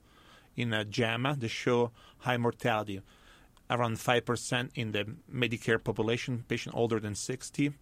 in 0.56 0.72
uh, 0.72 0.84
JAMA 0.84 1.36
that 1.38 1.48
show 1.48 1.90
high 2.18 2.38
mortality, 2.38 3.02
around 3.68 4.00
five 4.00 4.24
percent 4.24 4.70
in 4.74 4.92
the 4.92 5.04
Medicare 5.32 5.82
population, 5.82 6.44
patient 6.48 6.74
older 6.74 6.98
than 6.98 7.14
sixty. 7.14 7.72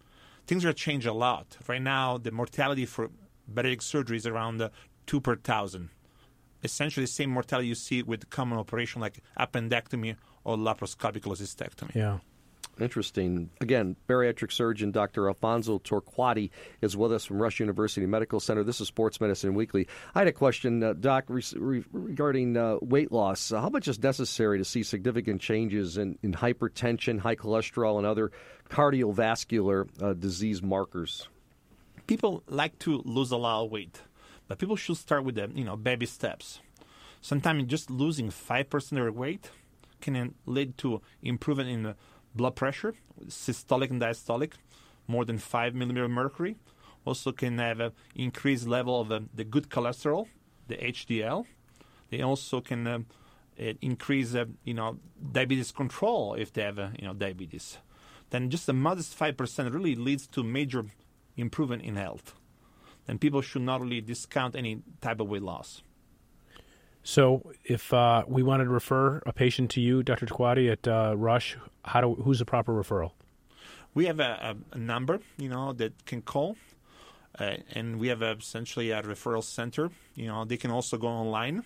Things 0.47 0.63
have 0.63 0.75
changed 0.75 1.07
a 1.07 1.13
lot. 1.13 1.57
Right 1.67 1.81
now, 1.81 2.17
the 2.17 2.31
mortality 2.31 2.85
for 2.85 3.11
bariatric 3.51 3.81
surgery 3.81 4.17
is 4.17 4.25
around 4.25 4.61
uh, 4.61 4.69
two 5.05 5.21
per 5.21 5.35
thousand. 5.35 5.89
Essentially, 6.63 7.05
the 7.05 7.11
same 7.11 7.29
mortality 7.29 7.67
you 7.67 7.75
see 7.75 8.03
with 8.03 8.29
common 8.29 8.57
operation 8.57 9.01
like 9.01 9.21
appendectomy 9.39 10.15
or 10.43 10.57
laparoscopic 10.57 11.21
cholecystectomy. 11.21 11.95
Yeah. 11.95 12.19
Interesting. 12.79 13.49
Again, 13.59 13.95
bariatric 14.07 14.51
surgeon 14.51 14.91
Dr. 14.91 15.27
Alfonso 15.27 15.77
Torquati 15.79 16.49
is 16.81 16.95
with 16.95 17.11
us 17.11 17.25
from 17.25 17.41
Rush 17.41 17.59
University 17.59 18.05
Medical 18.05 18.39
Center. 18.39 18.63
This 18.63 18.79
is 18.79 18.87
Sports 18.87 19.19
Medicine 19.19 19.53
Weekly. 19.53 19.87
I 20.15 20.19
had 20.19 20.27
a 20.27 20.31
question, 20.31 20.81
uh, 20.81 20.93
Doc, 20.93 21.25
re- 21.27 21.43
re- 21.55 21.83
regarding 21.91 22.55
uh, 22.57 22.77
weight 22.81 23.11
loss. 23.11 23.51
Uh, 23.51 23.61
how 23.61 23.69
much 23.69 23.87
is 23.87 24.01
necessary 24.01 24.57
to 24.57 24.65
see 24.65 24.83
significant 24.83 25.41
changes 25.41 25.97
in, 25.97 26.17
in 26.23 26.33
hypertension, 26.33 27.19
high 27.19 27.35
cholesterol, 27.35 27.97
and 27.97 28.07
other 28.07 28.31
cardiovascular 28.69 29.87
uh, 30.01 30.13
disease 30.13 30.63
markers? 30.63 31.27
people 32.11 32.43
like 32.47 32.77
to 32.77 33.01
lose 33.05 33.31
a 33.31 33.37
lot 33.37 33.63
of 33.63 33.71
weight, 33.71 34.01
but 34.51 34.59
people 34.59 34.75
should 34.75 34.97
start 34.97 35.23
with 35.23 35.35
the 35.35 35.49
you 35.55 35.63
know 35.63 35.77
baby 35.77 36.05
steps. 36.05 36.59
Sometimes 37.21 37.63
just 37.67 37.89
losing 37.89 38.29
five 38.29 38.69
percent 38.69 38.99
of 38.99 39.05
their 39.05 39.11
weight 39.13 39.49
can 40.01 40.35
lead 40.45 40.77
to 40.79 41.01
improvement 41.23 41.69
in 41.69 41.95
blood 42.35 42.57
pressure, 42.57 42.93
systolic 43.27 43.91
and 43.91 44.01
diastolic, 44.01 44.55
more 45.07 45.23
than 45.23 45.37
five 45.37 45.73
millimeter 45.73 46.09
mercury. 46.09 46.57
Also 47.05 47.31
can 47.31 47.59
have 47.59 47.79
an 47.79 47.93
increased 48.13 48.67
level 48.67 48.99
of 48.99 49.07
the, 49.07 49.23
the 49.33 49.45
good 49.45 49.69
cholesterol, 49.69 50.27
the 50.67 50.75
HDL. 50.75 51.45
They 52.09 52.21
also 52.21 52.59
can 52.59 52.85
uh, 52.85 52.99
uh, 53.57 53.73
increase 53.79 54.35
uh, 54.35 54.47
you 54.65 54.73
know 54.73 54.99
diabetes 55.31 55.71
control 55.71 56.33
if 56.33 56.51
they 56.51 56.63
have 56.63 56.77
uh, 56.77 56.89
you 56.99 57.07
know 57.07 57.13
diabetes. 57.13 57.77
Then 58.31 58.49
just 58.49 58.67
a 58.67 58.73
modest 58.73 59.15
five 59.15 59.37
percent 59.37 59.73
really 59.73 59.95
leads 59.95 60.27
to 60.27 60.43
major 60.43 60.87
improvement 61.37 61.83
in 61.83 61.95
health. 61.95 62.35
Then 63.05 63.17
people 63.17 63.41
should 63.41 63.63
not 63.63 63.81
really 63.81 64.01
discount 64.01 64.55
any 64.55 64.81
type 65.01 65.19
of 65.19 65.27
weight 65.27 65.41
loss. 65.41 65.81
So, 67.03 67.51
if 67.65 67.91
uh, 67.93 68.23
we 68.27 68.43
wanted 68.43 68.65
to 68.65 68.69
refer 68.69 69.23
a 69.25 69.33
patient 69.33 69.71
to 69.71 69.81
you, 69.81 70.03
Dr. 70.03 70.27
Torquati 70.27 70.71
at 70.71 70.87
uh, 70.87 71.15
Rush, 71.17 71.57
how 71.83 72.01
do 72.01 72.13
who's 72.15 72.39
the 72.39 72.45
proper 72.45 72.73
referral? 72.73 73.13
We 73.93 74.05
have 74.05 74.19
a, 74.19 74.55
a, 74.71 74.77
number, 74.77 75.19
you 75.37 75.49
know, 75.49 75.73
that 75.73 76.05
can 76.05 76.21
call, 76.21 76.55
uh, 77.37 77.57
and 77.73 77.99
we 77.99 78.07
have 78.07 78.21
a, 78.21 78.33
essentially 78.33 78.91
a 78.91 79.01
referral 79.01 79.43
center. 79.43 79.89
You 80.15 80.27
know, 80.27 80.45
they 80.45 80.57
can 80.57 80.71
also 80.71 80.97
go 80.97 81.07
online 81.07 81.63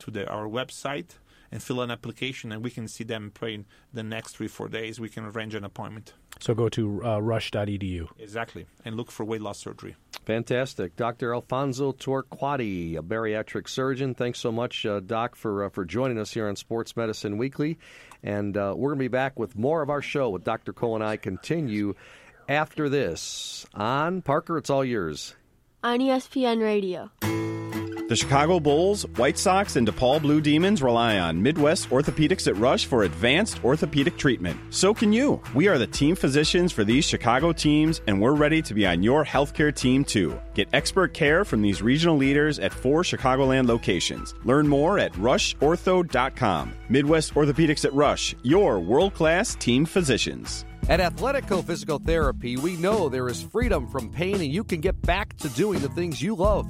to 0.00 0.10
the, 0.10 0.28
our 0.28 0.46
website 0.46 1.16
and 1.50 1.62
fill 1.62 1.80
an 1.80 1.90
application, 1.90 2.52
and 2.52 2.62
we 2.62 2.70
can 2.70 2.86
see 2.86 3.04
them 3.04 3.30
probably 3.32 3.64
the 3.92 4.02
next 4.02 4.36
three 4.36 4.48
four 4.48 4.68
days. 4.68 5.00
We 5.00 5.08
can 5.08 5.24
arrange 5.24 5.54
an 5.54 5.64
appointment. 5.64 6.12
So 6.40 6.54
go 6.54 6.68
to 6.68 7.04
uh, 7.04 7.18
rush.edu. 7.20 8.08
Exactly, 8.18 8.66
and 8.84 8.96
look 8.96 9.10
for 9.10 9.24
weight 9.24 9.40
loss 9.40 9.58
surgery. 9.58 9.96
Fantastic. 10.28 10.94
Dr. 10.94 11.32
Alfonso 11.32 11.90
Torquati, 11.92 12.98
a 12.98 13.02
bariatric 13.02 13.66
surgeon. 13.66 14.14
Thanks 14.14 14.38
so 14.38 14.52
much, 14.52 14.84
uh, 14.84 15.00
Doc, 15.00 15.34
for, 15.34 15.64
uh, 15.64 15.68
for 15.70 15.86
joining 15.86 16.18
us 16.18 16.34
here 16.34 16.48
on 16.48 16.54
Sports 16.54 16.94
Medicine 16.98 17.38
Weekly. 17.38 17.78
And 18.22 18.54
uh, 18.54 18.74
we're 18.76 18.90
going 18.90 18.98
to 18.98 19.04
be 19.04 19.08
back 19.08 19.38
with 19.38 19.56
more 19.56 19.80
of 19.80 19.88
our 19.88 20.02
show 20.02 20.28
with 20.28 20.44
Dr. 20.44 20.74
Cole 20.74 20.96
and 20.96 21.02
I 21.02 21.16
continue 21.16 21.94
after 22.46 22.90
this 22.90 23.64
on 23.72 24.20
Parker. 24.20 24.58
It's 24.58 24.68
all 24.68 24.84
yours. 24.84 25.34
on 25.82 26.00
ESPN 26.00 26.60
Radio. 26.62 27.10
The 28.08 28.16
Chicago 28.16 28.58
Bulls, 28.58 29.02
White 29.16 29.36
Sox, 29.36 29.76
and 29.76 29.86
DePaul 29.86 30.22
Blue 30.22 30.40
Demons 30.40 30.80
rely 30.80 31.18
on 31.18 31.42
Midwest 31.42 31.90
Orthopedics 31.90 32.48
at 32.48 32.56
Rush 32.56 32.86
for 32.86 33.02
advanced 33.02 33.62
orthopedic 33.62 34.16
treatment. 34.16 34.58
So 34.70 34.94
can 34.94 35.12
you. 35.12 35.42
We 35.54 35.68
are 35.68 35.76
the 35.76 35.86
team 35.86 36.16
physicians 36.16 36.72
for 36.72 36.84
these 36.84 37.04
Chicago 37.04 37.52
teams, 37.52 38.00
and 38.06 38.18
we're 38.18 38.32
ready 38.32 38.62
to 38.62 38.72
be 38.72 38.86
on 38.86 39.02
your 39.02 39.26
healthcare 39.26 39.74
team 39.74 40.06
too. 40.06 40.40
Get 40.54 40.70
expert 40.72 41.12
care 41.12 41.44
from 41.44 41.60
these 41.60 41.82
regional 41.82 42.16
leaders 42.16 42.58
at 42.58 42.72
four 42.72 43.02
Chicagoland 43.02 43.68
locations. 43.68 44.34
Learn 44.42 44.66
more 44.66 44.98
at 44.98 45.12
rushortho.com. 45.12 46.72
Midwest 46.88 47.34
Orthopedics 47.34 47.84
at 47.84 47.92
Rush, 47.92 48.34
your 48.42 48.80
world 48.80 49.12
class 49.12 49.54
team 49.54 49.84
physicians. 49.84 50.64
At 50.88 51.00
Athletico 51.00 51.62
Physical 51.62 51.98
Therapy, 51.98 52.56
we 52.56 52.78
know 52.78 53.10
there 53.10 53.28
is 53.28 53.42
freedom 53.42 53.86
from 53.86 54.10
pain 54.10 54.36
and 54.36 54.50
you 54.50 54.64
can 54.64 54.80
get 54.80 54.98
back 55.02 55.36
to 55.36 55.50
doing 55.50 55.80
the 55.80 55.90
things 55.90 56.22
you 56.22 56.34
love. 56.34 56.66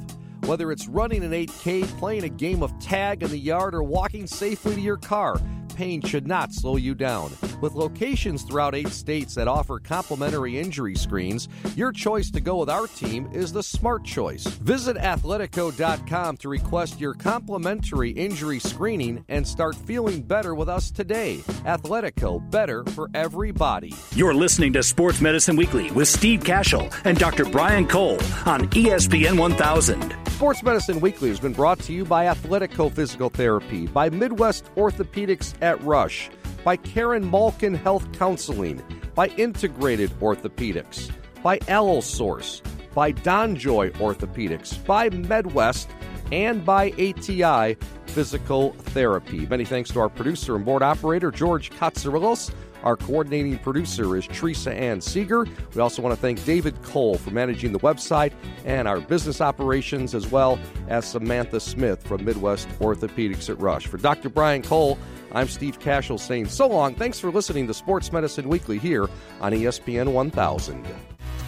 Whether 0.48 0.72
it's 0.72 0.88
running 0.88 1.24
an 1.24 1.32
8K, 1.32 1.86
playing 1.98 2.24
a 2.24 2.30
game 2.30 2.62
of 2.62 2.72
tag 2.78 3.22
in 3.22 3.28
the 3.28 3.38
yard, 3.38 3.74
or 3.74 3.82
walking 3.82 4.26
safely 4.26 4.76
to 4.76 4.80
your 4.80 4.96
car, 4.96 5.38
pain 5.74 6.00
should 6.00 6.26
not 6.26 6.54
slow 6.54 6.76
you 6.76 6.94
down. 6.94 7.30
With 7.60 7.74
locations 7.74 8.44
throughout 8.44 8.74
eight 8.74 8.88
states 8.88 9.34
that 9.34 9.46
offer 9.46 9.78
complimentary 9.78 10.58
injury 10.58 10.94
screens, 10.94 11.50
your 11.76 11.92
choice 11.92 12.30
to 12.30 12.40
go 12.40 12.56
with 12.56 12.70
our 12.70 12.86
team 12.86 13.28
is 13.30 13.52
the 13.52 13.62
smart 13.62 14.04
choice. 14.04 14.46
Visit 14.46 14.96
athletico.com 14.96 16.38
to 16.38 16.48
request 16.48 16.98
your 16.98 17.12
complimentary 17.12 18.12
injury 18.12 18.58
screening 18.58 19.26
and 19.28 19.46
start 19.46 19.76
feeling 19.76 20.22
better 20.22 20.54
with 20.54 20.70
us 20.70 20.90
today. 20.90 21.36
Athletico, 21.66 22.40
better 22.50 22.84
for 22.84 23.10
everybody. 23.12 23.92
You're 24.14 24.32
listening 24.32 24.72
to 24.72 24.82
Sports 24.82 25.20
Medicine 25.20 25.56
Weekly 25.56 25.90
with 25.90 26.08
Steve 26.08 26.40
Kashul 26.40 26.90
and 27.04 27.18
Dr. 27.18 27.44
Brian 27.44 27.86
Cole 27.86 28.18
on 28.46 28.66
ESPN 28.70 29.38
1000. 29.38 30.27
Sports 30.38 30.62
Medicine 30.62 31.00
Weekly 31.00 31.30
has 31.30 31.40
been 31.40 31.52
brought 31.52 31.80
to 31.80 31.92
you 31.92 32.04
by 32.04 32.26
Athletico 32.26 32.92
Physical 32.92 33.28
Therapy, 33.28 33.88
by 33.88 34.08
Midwest 34.08 34.72
Orthopedics 34.76 35.52
at 35.60 35.82
Rush, 35.82 36.30
by 36.62 36.76
Karen 36.76 37.28
Malkin 37.28 37.74
Health 37.74 38.06
Counseling, 38.12 38.80
by 39.16 39.26
Integrated 39.30 40.10
Orthopedics, 40.20 41.10
by 41.42 41.58
Allosource, 41.66 42.58
Source, 42.58 42.62
by 42.94 43.10
Donjoy 43.10 43.90
Orthopedics, 43.94 44.86
by 44.86 45.10
MedWest, 45.10 45.88
and 46.30 46.64
by 46.64 46.90
ATI 46.92 47.76
Physical 48.06 48.74
Therapy. 48.74 49.44
Many 49.44 49.64
thanks 49.64 49.90
to 49.90 49.98
our 49.98 50.08
producer 50.08 50.54
and 50.54 50.64
board 50.64 50.84
operator, 50.84 51.32
George 51.32 51.70
Katsarilos. 51.70 52.52
Our 52.82 52.96
coordinating 52.96 53.58
producer 53.58 54.16
is 54.16 54.26
Teresa 54.26 54.72
Ann 54.72 55.00
Seeger. 55.00 55.46
We 55.74 55.80
also 55.80 56.02
want 56.02 56.14
to 56.14 56.20
thank 56.20 56.44
David 56.44 56.80
Cole 56.82 57.18
for 57.18 57.30
managing 57.30 57.72
the 57.72 57.80
website 57.80 58.32
and 58.64 58.86
our 58.86 59.00
business 59.00 59.40
operations, 59.40 60.14
as 60.14 60.30
well 60.30 60.58
as 60.88 61.06
Samantha 61.06 61.60
Smith 61.60 62.02
from 62.02 62.24
Midwest 62.24 62.68
Orthopedics 62.78 63.50
at 63.50 63.60
Rush. 63.60 63.86
For 63.86 63.96
Dr. 63.96 64.28
Brian 64.28 64.62
Cole, 64.62 64.98
I'm 65.32 65.48
Steve 65.48 65.78
Kashul 65.78 66.18
saying 66.18 66.46
so 66.46 66.66
long. 66.66 66.94
Thanks 66.94 67.18
for 67.18 67.30
listening 67.30 67.66
to 67.66 67.74
Sports 67.74 68.12
Medicine 68.12 68.48
Weekly 68.48 68.78
here 68.78 69.08
on 69.40 69.52
ESPN 69.52 70.12
1000. 70.12 70.86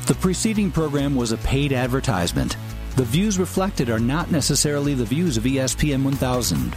The 0.06 0.14
preceding 0.16 0.70
program 0.70 1.14
was 1.14 1.32
a 1.32 1.38
paid 1.38 1.72
advertisement. 1.72 2.56
The 2.96 3.04
views 3.04 3.38
reflected 3.38 3.88
are 3.88 4.00
not 4.00 4.30
necessarily 4.30 4.94
the 4.94 5.04
views 5.04 5.36
of 5.36 5.44
ESPN 5.44 6.02
1000. 6.02 6.74